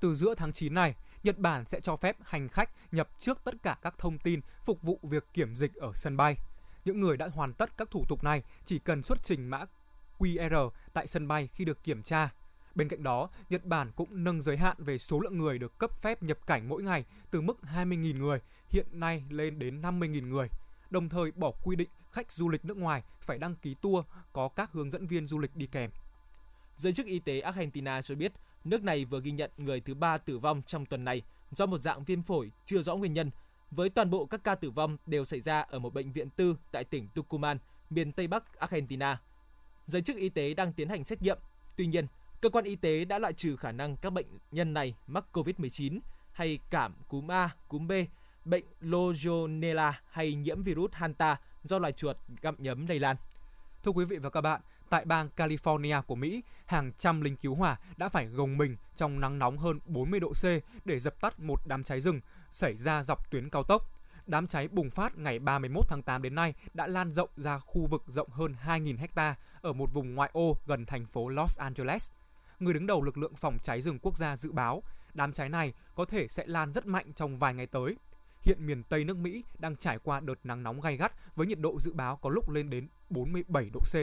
Từ 0.00 0.14
giữa 0.14 0.34
tháng 0.34 0.52
9 0.52 0.74
này, 0.74 0.94
Nhật 1.24 1.38
Bản 1.38 1.64
sẽ 1.64 1.80
cho 1.80 1.96
phép 1.96 2.16
hành 2.22 2.48
khách 2.48 2.70
nhập 2.92 3.08
trước 3.18 3.44
tất 3.44 3.54
cả 3.62 3.78
các 3.82 3.94
thông 3.98 4.18
tin 4.18 4.40
phục 4.64 4.82
vụ 4.82 4.98
việc 5.02 5.24
kiểm 5.32 5.56
dịch 5.56 5.74
ở 5.74 5.92
sân 5.94 6.16
bay. 6.16 6.36
Những 6.84 7.00
người 7.00 7.16
đã 7.16 7.28
hoàn 7.28 7.52
tất 7.52 7.76
các 7.76 7.90
thủ 7.90 8.04
tục 8.08 8.24
này 8.24 8.42
chỉ 8.64 8.78
cần 8.78 9.02
xuất 9.02 9.22
trình 9.22 9.50
mã 9.50 9.64
QR 10.18 10.70
tại 10.92 11.06
sân 11.06 11.28
bay 11.28 11.48
khi 11.52 11.64
được 11.64 11.84
kiểm 11.84 12.02
tra. 12.02 12.30
Bên 12.74 12.88
cạnh 12.88 13.02
đó, 13.02 13.28
Nhật 13.50 13.64
Bản 13.64 13.90
cũng 13.96 14.24
nâng 14.24 14.40
giới 14.40 14.56
hạn 14.56 14.76
về 14.78 14.98
số 14.98 15.20
lượng 15.20 15.38
người 15.38 15.58
được 15.58 15.78
cấp 15.78 16.02
phép 16.02 16.22
nhập 16.22 16.46
cảnh 16.46 16.68
mỗi 16.68 16.82
ngày 16.82 17.04
từ 17.30 17.40
mức 17.40 17.58
20.000 17.74 18.18
người 18.18 18.40
hiện 18.68 18.86
nay 18.92 19.24
lên 19.30 19.58
đến 19.58 19.82
50.000 19.82 20.28
người, 20.28 20.48
đồng 20.90 21.08
thời 21.08 21.30
bỏ 21.32 21.52
quy 21.62 21.76
định 21.76 21.88
khách 22.12 22.32
du 22.32 22.48
lịch 22.48 22.64
nước 22.64 22.76
ngoài 22.76 23.02
phải 23.20 23.38
đăng 23.38 23.54
ký 23.54 23.74
tour 23.74 24.06
có 24.32 24.48
các 24.48 24.72
hướng 24.72 24.90
dẫn 24.90 25.06
viên 25.06 25.28
du 25.28 25.38
lịch 25.38 25.56
đi 25.56 25.66
kèm. 25.66 25.90
Giới 26.76 26.92
chức 26.92 27.06
y 27.06 27.18
tế 27.18 27.40
Argentina 27.40 28.02
cho 28.02 28.14
biết 28.14 28.32
nước 28.64 28.82
này 28.82 29.04
vừa 29.04 29.20
ghi 29.20 29.30
nhận 29.30 29.50
người 29.56 29.80
thứ 29.80 29.94
ba 29.94 30.18
tử 30.18 30.38
vong 30.38 30.62
trong 30.66 30.86
tuần 30.86 31.04
này 31.04 31.22
do 31.50 31.66
một 31.66 31.78
dạng 31.78 32.04
viêm 32.04 32.22
phổi 32.22 32.52
chưa 32.66 32.82
rõ 32.82 32.96
nguyên 32.96 33.12
nhân. 33.12 33.30
Với 33.70 33.88
toàn 33.90 34.10
bộ 34.10 34.26
các 34.26 34.44
ca 34.44 34.54
tử 34.54 34.70
vong 34.70 34.96
đều 35.06 35.24
xảy 35.24 35.40
ra 35.40 35.60
ở 35.60 35.78
một 35.78 35.94
bệnh 35.94 36.12
viện 36.12 36.30
tư 36.30 36.56
tại 36.72 36.84
tỉnh 36.84 37.08
Tucumán, 37.14 37.58
miền 37.90 38.12
Tây 38.12 38.26
Bắc 38.26 38.58
Argentina. 38.58 39.20
Giới 39.86 40.02
chức 40.02 40.16
y 40.16 40.28
tế 40.28 40.54
đang 40.54 40.72
tiến 40.72 40.88
hành 40.88 41.04
xét 41.04 41.22
nghiệm. 41.22 41.38
Tuy 41.76 41.86
nhiên, 41.86 42.06
cơ 42.40 42.48
quan 42.48 42.64
y 42.64 42.76
tế 42.76 43.04
đã 43.04 43.18
loại 43.18 43.32
trừ 43.32 43.56
khả 43.56 43.72
năng 43.72 43.96
các 43.96 44.10
bệnh 44.10 44.26
nhân 44.50 44.74
này 44.74 44.94
mắc 45.06 45.24
COVID-19 45.32 46.00
hay 46.32 46.58
cảm 46.70 46.94
cúm 47.08 47.30
A, 47.30 47.50
cúm 47.68 47.88
B, 47.88 47.92
bệnh 48.44 48.64
Legionella 48.80 50.02
hay 50.10 50.34
nhiễm 50.34 50.62
virus 50.62 50.92
Hanta 50.92 51.40
do 51.62 51.78
loài 51.78 51.92
chuột 51.92 52.16
gặm 52.42 52.54
nhấm 52.58 52.86
lây 52.86 52.98
lan. 52.98 53.16
Thưa 53.84 53.92
quý 53.92 54.04
vị 54.04 54.16
và 54.16 54.30
các 54.30 54.40
bạn, 54.40 54.60
tại 54.90 55.04
bang 55.04 55.28
California 55.36 56.02
của 56.02 56.14
Mỹ, 56.14 56.42
hàng 56.66 56.92
trăm 56.98 57.20
lính 57.20 57.36
cứu 57.36 57.54
hỏa 57.54 57.78
đã 57.96 58.08
phải 58.08 58.26
gồng 58.26 58.58
mình 58.58 58.76
trong 58.96 59.20
nắng 59.20 59.38
nóng 59.38 59.58
hơn 59.58 59.80
40 59.86 60.20
độ 60.20 60.32
C 60.32 60.44
để 60.84 60.98
dập 60.98 61.20
tắt 61.20 61.40
một 61.40 61.66
đám 61.66 61.84
cháy 61.84 62.00
rừng 62.00 62.20
xảy 62.50 62.76
ra 62.76 63.02
dọc 63.02 63.30
tuyến 63.30 63.50
cao 63.50 63.62
tốc. 63.62 63.82
Đám 64.26 64.46
cháy 64.46 64.68
bùng 64.68 64.90
phát 64.90 65.18
ngày 65.18 65.38
31 65.38 65.84
tháng 65.88 66.02
8 66.02 66.22
đến 66.22 66.34
nay 66.34 66.54
đã 66.74 66.86
lan 66.86 67.12
rộng 67.12 67.30
ra 67.36 67.58
khu 67.58 67.86
vực 67.86 68.02
rộng 68.06 68.28
hơn 68.28 68.54
2.000 68.66 68.98
hecta 68.98 69.34
ở 69.60 69.72
một 69.72 69.94
vùng 69.94 70.14
ngoại 70.14 70.30
ô 70.32 70.56
gần 70.66 70.86
thành 70.86 71.06
phố 71.06 71.28
Los 71.28 71.58
Angeles. 71.58 72.10
Người 72.60 72.74
đứng 72.74 72.86
đầu 72.86 73.02
lực 73.02 73.18
lượng 73.18 73.34
phòng 73.34 73.58
cháy 73.62 73.80
rừng 73.80 73.98
quốc 74.02 74.16
gia 74.16 74.36
dự 74.36 74.52
báo 74.52 74.82
đám 75.14 75.32
cháy 75.32 75.48
này 75.48 75.72
có 75.94 76.04
thể 76.04 76.28
sẽ 76.28 76.46
lan 76.46 76.72
rất 76.72 76.86
mạnh 76.86 77.12
trong 77.12 77.38
vài 77.38 77.54
ngày 77.54 77.66
tới. 77.66 77.96
Hiện 78.42 78.66
miền 78.66 78.82
Tây 78.82 79.04
nước 79.04 79.16
Mỹ 79.16 79.44
đang 79.58 79.76
trải 79.76 79.98
qua 79.98 80.20
đợt 80.20 80.34
nắng 80.44 80.62
nóng 80.62 80.80
gay 80.80 80.96
gắt 80.96 81.12
với 81.36 81.46
nhiệt 81.46 81.58
độ 81.58 81.80
dự 81.80 81.92
báo 81.92 82.16
có 82.16 82.30
lúc 82.30 82.50
lên 82.50 82.70
đến 82.70 82.88
47 83.10 83.70
độ 83.72 83.80
C. 83.80 83.96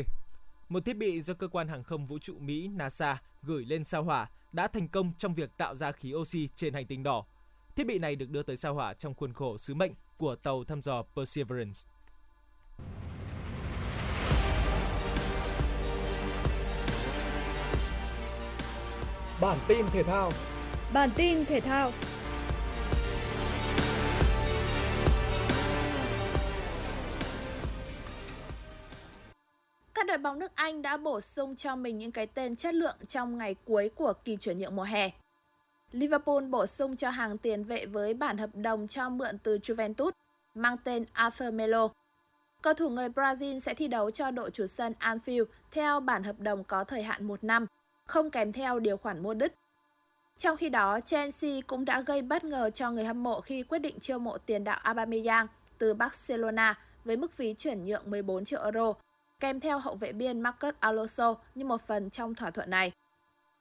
Một 0.70 0.86
thiết 0.86 0.98
bị 0.98 1.22
do 1.22 1.34
cơ 1.34 1.48
quan 1.48 1.68
hàng 1.68 1.84
không 1.84 2.06
vũ 2.06 2.20
trụ 2.20 2.38
Mỹ 2.40 2.68
NASA 2.68 3.22
gửi 3.42 3.66
lên 3.66 3.84
sao 3.84 4.04
hỏa 4.04 4.30
đã 4.52 4.68
thành 4.68 4.88
công 4.88 5.14
trong 5.18 5.34
việc 5.34 5.58
tạo 5.58 5.76
ra 5.76 5.92
khí 5.92 6.14
oxy 6.14 6.50
trên 6.56 6.74
hành 6.74 6.86
tinh 6.86 7.04
đỏ. 7.04 7.26
Thiết 7.76 7.88
bị 7.88 8.00
này 8.00 8.16
được 8.16 8.30
đưa 8.30 8.44
tới 8.44 8.58
sao 8.58 8.74
hỏa 8.74 8.94
trong 8.94 9.14
khuôn 9.14 9.34
khổ 9.34 9.58
sứ 9.58 9.74
mệnh 9.74 9.92
của 10.18 10.36
tàu 10.36 10.64
thăm 10.64 10.82
dò 10.82 11.04
Perseverance. 11.16 11.80
Bản 19.42 19.58
tin 19.68 19.86
thể 19.92 20.04
thao 20.04 20.32
Bản 20.94 21.10
tin 21.16 21.46
thể 21.46 21.60
thao 21.60 21.92
Các 30.08 30.12
đội 30.12 30.18
bóng 30.18 30.40
nước 30.40 30.52
Anh 30.56 30.82
đã 30.82 30.98
bổ 30.98 31.22
sung 31.22 31.56
cho 31.56 31.76
mình 31.76 31.98
những 31.98 32.12
cái 32.12 32.28
tên 32.28 32.56
chất 32.56 32.74
lượng 32.74 32.96
trong 33.08 33.38
ngày 33.38 33.56
cuối 33.66 33.90
của 33.96 34.14
kỳ 34.14 34.38
chuyển 34.38 34.60
nhượng 34.60 34.76
mùa 34.76 34.84
hè. 34.84 35.12
Liverpool 35.92 36.44
bổ 36.44 36.68
sung 36.68 36.96
cho 36.96 37.10
hàng 37.10 37.38
tiền 37.38 37.64
vệ 37.64 37.86
với 37.86 38.14
bản 38.14 38.38
hợp 38.38 38.50
đồng 38.54 38.88
cho 38.88 39.10
mượn 39.10 39.38
từ 39.44 39.58
Juventus 39.58 40.12
mang 40.56 40.78
tên 40.84 41.06
Arthur 41.14 41.54
Melo. 41.54 41.88
Cầu 42.62 42.74
thủ 42.74 42.90
người 42.90 43.10
Brazil 43.10 43.60
sẽ 43.60 43.74
thi 43.74 43.88
đấu 43.88 44.12
cho 44.12 44.32
đội 44.32 44.52
chủ 44.52 44.68
sân 44.68 44.94
Anfield 45.00 45.46
theo 45.72 46.00
bản 46.00 46.24
hợp 46.24 46.40
đồng 46.40 46.64
có 46.64 46.84
thời 46.84 47.04
hạn 47.04 47.26
1 47.28 47.44
năm, 47.44 47.66
không 48.06 48.30
kèm 48.30 48.52
theo 48.52 48.80
điều 48.80 48.98
khoản 48.98 49.24
mua 49.24 49.34
đứt. 49.34 49.54
Trong 50.38 50.58
khi 50.58 50.70
đó, 50.70 51.00
Chelsea 51.00 51.62
cũng 51.68 51.86
đã 51.86 52.02
gây 52.02 52.22
bất 52.22 52.44
ngờ 52.44 52.70
cho 52.70 52.92
người 52.92 53.06
hâm 53.06 53.24
mộ 53.24 53.42
khi 53.42 53.64
quyết 53.64 53.80
định 53.80 54.00
chiêu 54.00 54.20
mộ 54.20 54.38
tiền 54.38 54.64
đạo 54.64 54.80
Aubameyang 54.84 55.48
từ 55.78 55.94
Barcelona 55.94 56.80
với 57.06 57.18
mức 57.18 57.34
phí 57.34 57.54
chuyển 57.54 57.86
nhượng 57.86 58.12
14 58.12 58.46
triệu 58.46 58.64
euro, 58.64 58.94
kèm 59.40 59.60
theo 59.60 59.80
hậu 59.80 59.96
vệ 59.96 60.12
biên 60.12 60.42
Marcus 60.42 60.76
Alonso 60.80 61.36
như 61.56 61.66
một 61.66 61.82
phần 61.88 62.10
trong 62.10 62.36
thỏa 62.36 62.52
thuận 62.52 62.70
này. 62.70 62.92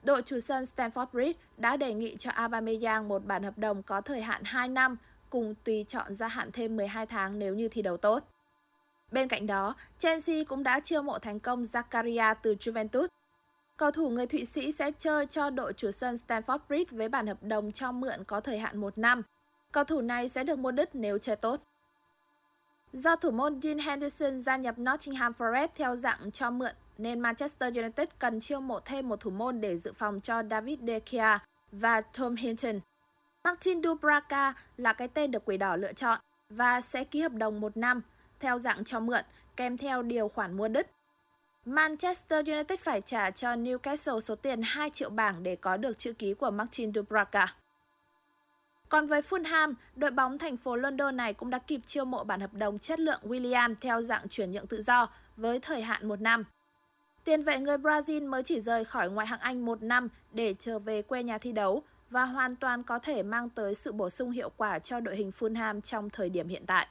Đội 0.03 0.23
chủ 0.23 0.41
sân 0.41 0.62
Stamford 0.62 1.07
Bridge 1.12 1.39
đã 1.57 1.77
đề 1.77 1.95
nghị 1.95 2.17
cho 2.19 2.31
Aubameyang 2.31 3.09
một 3.09 3.27
bản 3.27 3.43
hợp 3.43 3.59
đồng 3.59 3.83
có 3.83 4.01
thời 4.01 4.21
hạn 4.21 4.43
2 4.45 4.69
năm 4.69 4.97
cùng 5.31 5.55
tùy 5.65 5.85
chọn 5.89 6.15
gia 6.15 6.29
hạn 6.29 6.53
thêm 6.53 6.77
12 6.77 7.07
tháng 7.07 7.39
nếu 7.39 7.55
như 7.55 7.69
thi 7.69 7.83
đấu 7.83 7.97
tốt. 7.97 8.25
Bên 9.12 9.29
cạnh 9.29 9.47
đó, 9.47 9.75
Chelsea 9.99 10.45
cũng 10.45 10.62
đã 10.62 10.81
chiêu 10.81 11.03
mộ 11.03 11.19
thành 11.19 11.41
công 11.41 11.62
Zakaria 11.62 12.35
từ 12.43 12.55
Juventus. 12.55 13.09
Cầu 13.77 13.91
thủ 13.91 14.09
người 14.09 14.27
Thụy 14.27 14.45
Sĩ 14.45 14.73
sẽ 14.73 14.91
chơi 14.99 15.27
cho 15.27 15.51
đội 15.51 15.73
chủ 15.73 15.91
sân 15.91 16.15
Stamford 16.15 16.59
Bridge 16.69 16.97
với 16.97 17.09
bản 17.09 17.27
hợp 17.27 17.43
đồng 17.43 17.73
cho 17.73 17.93
mượn 17.93 18.25
có 18.25 18.41
thời 18.41 18.59
hạn 18.59 18.79
1 18.79 18.99
năm. 18.99 19.23
Cầu 19.73 19.85
thủ 19.85 20.01
này 20.01 20.29
sẽ 20.29 20.45
được 20.45 20.59
mua 20.59 20.71
đứt 20.71 20.95
nếu 20.95 21.19
chơi 21.19 21.37
tốt. 21.37 21.61
Do 22.92 23.16
thủ 23.16 23.31
môn 23.31 23.61
Dean 23.62 23.79
Henderson 23.79 24.40
gia 24.40 24.57
nhập 24.57 24.79
Nottingham 24.79 25.33
Forest 25.33 25.68
theo 25.75 25.96
dạng 25.96 26.31
cho 26.31 26.51
mượn, 26.51 26.72
nên 26.99 27.20
Manchester 27.20 27.77
United 27.77 28.09
cần 28.18 28.40
chiêu 28.40 28.61
mộ 28.61 28.81
thêm 28.81 29.09
một 29.09 29.20
thủ 29.20 29.31
môn 29.31 29.61
để 29.61 29.79
dự 29.79 29.92
phòng 29.92 30.20
cho 30.20 30.42
David 30.51 30.79
De 30.87 31.01
Gea 31.11 31.38
và 31.72 32.01
Tom 32.01 32.37
Hinton. 32.37 32.81
Martin 33.44 33.83
Dubraka 33.83 34.55
là 34.77 34.92
cái 34.92 35.09
tên 35.09 35.31
được 35.31 35.44
Quỷ 35.44 35.57
Đỏ 35.57 35.77
lựa 35.77 35.92
chọn 35.92 36.20
và 36.51 36.81
sẽ 36.81 37.05
ký 37.05 37.20
hợp 37.20 37.33
đồng 37.33 37.61
một 37.61 37.77
năm 37.77 38.03
theo 38.40 38.59
dạng 38.59 38.85
cho 38.85 39.01
mượn, 39.01 39.25
kèm 39.57 39.77
theo 39.77 40.03
điều 40.03 40.29
khoản 40.29 40.57
mua 40.57 40.68
đứt. 40.68 40.90
Manchester 41.64 42.46
United 42.49 42.81
phải 42.81 43.01
trả 43.01 43.31
cho 43.31 43.55
Newcastle 43.55 44.20
số 44.20 44.35
tiền 44.35 44.61
2 44.64 44.90
triệu 44.90 45.11
bảng 45.11 45.42
để 45.42 45.57
có 45.57 45.77
được 45.77 45.99
chữ 45.99 46.12
ký 46.12 46.35
của 46.35 46.51
Martin 46.51 46.92
Dubraka. 46.94 47.55
Còn 48.88 49.07
với 49.07 49.20
Fulham, 49.20 49.75
đội 49.96 50.11
bóng 50.11 50.38
thành 50.38 50.57
phố 50.57 50.77
London 50.77 51.16
này 51.16 51.35
cũng 51.35 51.51
đã 51.51 51.59
kịp 51.59 51.81
chiêu 51.87 52.05
mộ 52.05 52.25
bản 52.25 52.40
hợp 52.40 52.55
đồng 52.55 52.79
chất 52.79 53.01
lượng 53.01 53.20
Willian 53.22 53.75
theo 53.81 54.03
dạng 54.03 54.29
chuyển 54.29 54.53
nhượng 54.53 54.66
tự 54.66 54.83
do 54.83 55.09
với 55.37 55.61
thời 55.61 55.83
hạn 55.83 56.09
một 56.09 56.20
năm. 56.20 56.44
Tiền 57.25 57.42
vệ 57.42 57.59
người 57.59 57.77
Brazil 57.77 58.29
mới 58.29 58.42
chỉ 58.42 58.61
rời 58.61 58.85
khỏi 58.85 59.11
ngoại 59.11 59.27
hạng 59.27 59.40
Anh 59.40 59.66
một 59.66 59.83
năm 59.83 60.09
để 60.33 60.55
trở 60.59 60.79
về 60.79 61.03
quê 61.03 61.22
nhà 61.22 61.38
thi 61.38 61.53
đấu 61.53 61.83
và 62.11 62.25
hoàn 62.25 62.57
toàn 62.57 62.83
có 62.83 62.99
thể 62.99 63.22
mang 63.22 63.51
tới 63.51 63.75
sự 63.75 63.92
bổ 63.92 64.11
sung 64.11 64.31
hiệu 64.31 64.51
quả 64.57 64.79
cho 64.79 65.01
đội 65.01 65.16
hình 65.16 65.31
Fulham 65.38 65.81
trong 65.81 66.11
thời 66.11 66.31
điểm 66.31 66.49
hiện 66.49 66.66
tại. 66.66 66.87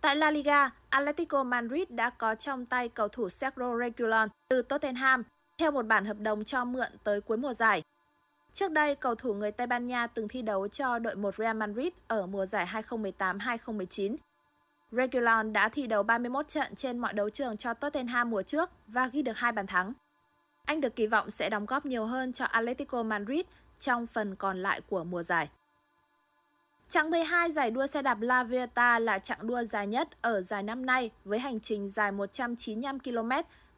Tại 0.00 0.16
La 0.16 0.30
Liga, 0.30 0.70
Atletico 0.88 1.42
Madrid 1.42 1.88
đã 1.88 2.10
có 2.10 2.34
trong 2.34 2.66
tay 2.66 2.88
cầu 2.88 3.08
thủ 3.08 3.28
Sergio 3.28 3.78
Reguilon 3.78 4.28
từ 4.48 4.62
Tottenham 4.62 5.22
theo 5.58 5.70
một 5.70 5.86
bản 5.86 6.04
hợp 6.04 6.16
đồng 6.20 6.44
cho 6.44 6.64
mượn 6.64 6.88
tới 7.04 7.20
cuối 7.20 7.36
mùa 7.36 7.52
giải. 7.52 7.82
Trước 8.54 8.72
đây, 8.72 8.94
cầu 8.94 9.14
thủ 9.14 9.34
người 9.34 9.52
Tây 9.52 9.66
Ban 9.66 9.86
Nha 9.86 10.06
từng 10.06 10.28
thi 10.28 10.42
đấu 10.42 10.68
cho 10.68 10.98
đội 10.98 11.14
1 11.14 11.34
Real 11.34 11.56
Madrid 11.56 11.92
ở 12.08 12.26
mùa 12.26 12.46
giải 12.46 12.66
2018-2019. 12.88 14.16
Reguilon 14.92 15.52
đã 15.52 15.68
thi 15.68 15.86
đấu 15.86 16.02
31 16.02 16.48
trận 16.48 16.74
trên 16.74 16.98
mọi 16.98 17.12
đấu 17.12 17.30
trường 17.30 17.56
cho 17.56 17.74
Tottenham 17.74 18.30
mùa 18.30 18.42
trước 18.42 18.70
và 18.86 19.06
ghi 19.06 19.22
được 19.22 19.36
hai 19.36 19.52
bàn 19.52 19.66
thắng. 19.66 19.92
Anh 20.64 20.80
được 20.80 20.96
kỳ 20.96 21.06
vọng 21.06 21.30
sẽ 21.30 21.48
đóng 21.48 21.66
góp 21.66 21.86
nhiều 21.86 22.06
hơn 22.06 22.32
cho 22.32 22.44
Atletico 22.44 23.02
Madrid 23.02 23.40
trong 23.78 24.06
phần 24.06 24.36
còn 24.36 24.62
lại 24.62 24.80
của 24.80 25.04
mùa 25.04 25.22
giải. 25.22 25.48
Chặng 26.88 27.10
12 27.10 27.50
giải 27.50 27.70
đua 27.70 27.86
xe 27.86 28.02
đạp 28.02 28.20
La 28.20 28.44
Vuelta 28.44 28.98
là 28.98 29.18
chặng 29.18 29.46
đua 29.46 29.62
dài 29.62 29.86
nhất 29.86 30.08
ở 30.22 30.42
giải 30.42 30.62
năm 30.62 30.86
nay 30.86 31.10
với 31.24 31.38
hành 31.38 31.60
trình 31.60 31.88
dài 31.88 32.12
195 32.12 33.00
km 33.00 33.30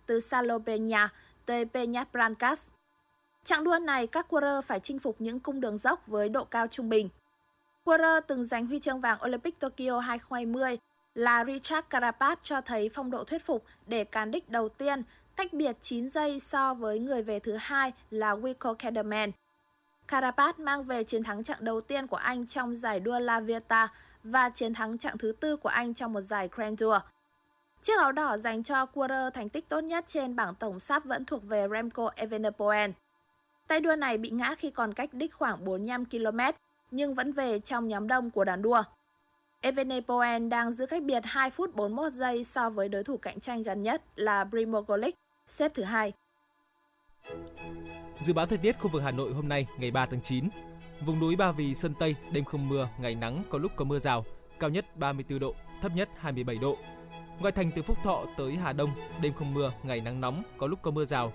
từ 0.06 0.18
Salobreña 0.18 1.08
tới 1.46 1.64
Peñas 1.64 2.04
Blancas. 2.12 2.66
Chặng 3.46 3.64
đua 3.64 3.78
này 3.78 4.06
các 4.06 4.28
quarter 4.28 4.64
phải 4.64 4.80
chinh 4.80 4.98
phục 4.98 5.20
những 5.20 5.40
cung 5.40 5.60
đường 5.60 5.78
dốc 5.78 6.06
với 6.06 6.28
độ 6.28 6.44
cao 6.44 6.66
trung 6.66 6.88
bình. 6.88 7.08
Quarter 7.84 8.24
từng 8.26 8.44
giành 8.44 8.66
huy 8.66 8.80
chương 8.80 9.00
vàng 9.00 9.18
Olympic 9.24 9.60
Tokyo 9.60 9.98
2020 9.98 10.78
là 11.14 11.44
Richard 11.44 11.86
Carapaz 11.90 12.36
cho 12.42 12.60
thấy 12.60 12.90
phong 12.94 13.10
độ 13.10 13.24
thuyết 13.24 13.46
phục 13.46 13.64
để 13.86 14.04
cán 14.04 14.30
đích 14.30 14.48
đầu 14.48 14.68
tiên, 14.68 15.02
cách 15.36 15.52
biệt 15.52 15.76
9 15.80 16.08
giây 16.08 16.40
so 16.40 16.74
với 16.74 16.98
người 16.98 17.22
về 17.22 17.38
thứ 17.38 17.56
hai 17.60 17.92
là 18.10 18.34
Wilco 18.34 18.74
Kelderman. 18.74 19.30
Carapaz 20.08 20.52
mang 20.58 20.84
về 20.84 21.04
chiến 21.04 21.22
thắng 21.22 21.44
chặng 21.44 21.64
đầu 21.64 21.80
tiên 21.80 22.06
của 22.06 22.16
anh 22.16 22.46
trong 22.46 22.74
giải 22.74 23.00
đua 23.00 23.18
La 23.18 23.40
Vuelta 23.40 23.88
và 24.24 24.50
chiến 24.50 24.74
thắng 24.74 24.98
chặng 24.98 25.18
thứ 25.18 25.32
tư 25.40 25.56
của 25.56 25.68
anh 25.68 25.94
trong 25.94 26.12
một 26.12 26.20
giải 26.20 26.48
Grand 26.52 26.80
Tour. 26.80 26.96
Chiếc 27.82 27.98
áo 27.98 28.12
đỏ 28.12 28.36
dành 28.36 28.62
cho 28.62 28.86
Quarter 28.86 29.34
thành 29.34 29.48
tích 29.48 29.68
tốt 29.68 29.80
nhất 29.80 30.04
trên 30.06 30.36
bảng 30.36 30.54
tổng 30.54 30.80
sắp 30.80 31.04
vẫn 31.04 31.24
thuộc 31.24 31.44
về 31.44 31.68
Remco 31.72 32.10
Evenepoel. 32.16 32.90
Tay 33.66 33.80
đua 33.80 33.96
này 33.96 34.18
bị 34.18 34.30
ngã 34.30 34.54
khi 34.58 34.70
còn 34.70 34.94
cách 34.94 35.10
đích 35.12 35.34
khoảng 35.34 35.64
45 35.64 36.04
km, 36.04 36.38
nhưng 36.90 37.14
vẫn 37.14 37.32
về 37.32 37.60
trong 37.60 37.88
nhóm 37.88 38.08
đông 38.08 38.30
của 38.30 38.44
đoàn 38.44 38.62
đua. 38.62 38.82
Evenepoel 39.60 40.48
đang 40.48 40.72
giữ 40.72 40.86
cách 40.86 41.02
biệt 41.02 41.22
2 41.24 41.50
phút 41.50 41.74
41 41.74 42.12
giây 42.12 42.44
so 42.44 42.70
với 42.70 42.88
đối 42.88 43.04
thủ 43.04 43.16
cạnh 43.16 43.40
tranh 43.40 43.62
gần 43.62 43.82
nhất 43.82 44.02
là 44.16 44.44
Primogolik, 44.44 45.14
xếp 45.46 45.72
thứ 45.74 45.82
hai. 45.82 46.12
Dự 48.22 48.32
báo 48.32 48.46
thời 48.46 48.58
tiết 48.58 48.78
khu 48.78 48.90
vực 48.90 49.02
Hà 49.02 49.10
Nội 49.10 49.32
hôm 49.32 49.48
nay 49.48 49.66
ngày 49.78 49.90
3 49.90 50.06
tháng 50.06 50.20
9. 50.22 50.48
Vùng 51.00 51.20
núi 51.20 51.36
Ba 51.36 51.52
Vì, 51.52 51.74
Sơn 51.74 51.94
Tây, 51.98 52.16
đêm 52.32 52.44
không 52.44 52.68
mưa, 52.68 52.88
ngày 53.00 53.14
nắng, 53.14 53.42
có 53.50 53.58
lúc 53.58 53.72
có 53.76 53.84
mưa 53.84 53.98
rào, 53.98 54.24
cao 54.58 54.70
nhất 54.70 54.96
34 54.96 55.38
độ, 55.38 55.54
thấp 55.82 55.92
nhất 55.94 56.08
27 56.16 56.56
độ. 56.56 56.76
Ngoại 57.40 57.52
thành 57.52 57.70
từ 57.70 57.82
Phúc 57.82 57.98
Thọ 58.02 58.24
tới 58.36 58.56
Hà 58.56 58.72
Đông, 58.72 58.90
đêm 59.22 59.32
không 59.32 59.54
mưa, 59.54 59.72
ngày 59.82 60.00
nắng 60.00 60.20
nóng, 60.20 60.42
có 60.58 60.66
lúc 60.66 60.82
có 60.82 60.90
mưa 60.90 61.04
rào, 61.04 61.32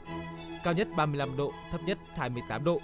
cao 0.63 0.73
nhất 0.73 0.87
35 0.95 1.37
độ, 1.37 1.53
thấp 1.71 1.81
nhất 1.85 1.97
28 2.15 2.63
độ. 2.63 2.81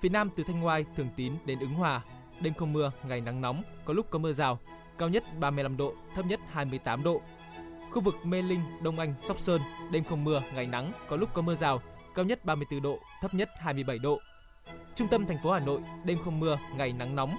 Phía 0.00 0.08
Nam 0.08 0.30
từ 0.36 0.44
Thanh 0.44 0.60
Ngoai, 0.60 0.84
Thường 0.96 1.08
Tín 1.16 1.32
đến 1.44 1.58
Ứng 1.58 1.74
Hòa, 1.74 2.02
đêm 2.40 2.54
không 2.54 2.72
mưa, 2.72 2.92
ngày 3.08 3.20
nắng 3.20 3.40
nóng, 3.40 3.62
có 3.84 3.94
lúc 3.94 4.06
có 4.10 4.18
mưa 4.18 4.32
rào, 4.32 4.58
cao 4.98 5.08
nhất 5.08 5.24
35 5.40 5.76
độ, 5.76 5.94
thấp 6.14 6.26
nhất 6.26 6.40
28 6.50 7.02
độ. 7.02 7.20
Khu 7.90 8.00
vực 8.00 8.14
Mê 8.24 8.42
Linh, 8.42 8.60
Đông 8.82 8.98
Anh, 8.98 9.14
Sóc 9.22 9.38
Sơn, 9.38 9.60
đêm 9.90 10.04
không 10.04 10.24
mưa, 10.24 10.42
ngày 10.54 10.66
nắng, 10.66 10.92
có 11.08 11.16
lúc 11.16 11.34
có 11.34 11.42
mưa 11.42 11.54
rào, 11.54 11.82
cao 12.14 12.24
nhất 12.24 12.44
34 12.44 12.82
độ, 12.82 12.98
thấp 13.20 13.34
nhất 13.34 13.50
27 13.58 13.98
độ. 13.98 14.20
Trung 14.94 15.08
tâm 15.08 15.26
thành 15.26 15.38
phố 15.42 15.52
Hà 15.52 15.60
Nội, 15.60 15.80
đêm 16.04 16.18
không 16.24 16.40
mưa, 16.40 16.58
ngày 16.76 16.92
nắng 16.92 17.16
nóng. 17.16 17.36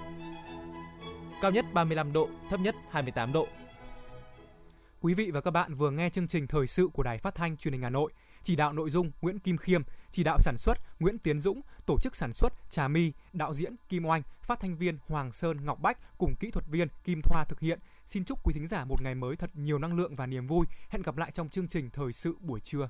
Cao 1.40 1.50
nhất 1.50 1.64
35 1.72 2.12
độ, 2.12 2.28
thấp 2.50 2.60
nhất 2.60 2.74
28 2.90 3.32
độ. 3.32 3.46
Quý 5.00 5.14
vị 5.14 5.30
và 5.30 5.40
các 5.40 5.50
bạn 5.50 5.74
vừa 5.74 5.90
nghe 5.90 6.10
chương 6.10 6.28
trình 6.28 6.46
thời 6.46 6.66
sự 6.66 6.88
của 6.92 7.02
Đài 7.02 7.18
Phát 7.18 7.34
thanh 7.34 7.56
Truyền 7.56 7.72
hình 7.72 7.82
Hà 7.82 7.90
Nội. 7.90 8.12
Chỉ 8.42 8.56
đạo 8.56 8.72
nội 8.72 8.90
dung 8.90 9.10
Nguyễn 9.20 9.38
Kim 9.38 9.56
Khiêm, 9.56 9.82
chỉ 10.10 10.24
đạo 10.24 10.38
sản 10.40 10.58
xuất 10.58 10.78
Nguyễn 11.00 11.18
Tiến 11.18 11.40
Dũng, 11.40 11.60
tổ 11.86 11.98
chức 12.02 12.16
sản 12.16 12.32
xuất 12.32 12.52
Trà 12.70 12.88
My, 12.88 13.12
đạo 13.32 13.54
diễn 13.54 13.74
Kim 13.88 14.06
Oanh, 14.06 14.22
phát 14.42 14.60
thanh 14.60 14.76
viên 14.76 14.98
Hoàng 15.08 15.32
Sơn 15.32 15.64
Ngọc 15.64 15.80
Bách 15.80 16.18
cùng 16.18 16.34
kỹ 16.40 16.50
thuật 16.50 16.66
viên 16.68 16.88
Kim 17.04 17.20
Thoa 17.22 17.44
thực 17.44 17.60
hiện. 17.60 17.78
Xin 18.06 18.24
chúc 18.24 18.38
quý 18.44 18.52
thính 18.54 18.66
giả 18.66 18.84
một 18.84 19.02
ngày 19.02 19.14
mới 19.14 19.36
thật 19.36 19.50
nhiều 19.54 19.78
năng 19.78 19.96
lượng 19.96 20.16
và 20.16 20.26
niềm 20.26 20.46
vui. 20.46 20.66
Hẹn 20.88 21.02
gặp 21.02 21.16
lại 21.16 21.30
trong 21.30 21.48
chương 21.48 21.68
trình 21.68 21.90
thời 21.90 22.12
sự 22.12 22.34
buổi 22.40 22.60
trưa. 22.60 22.88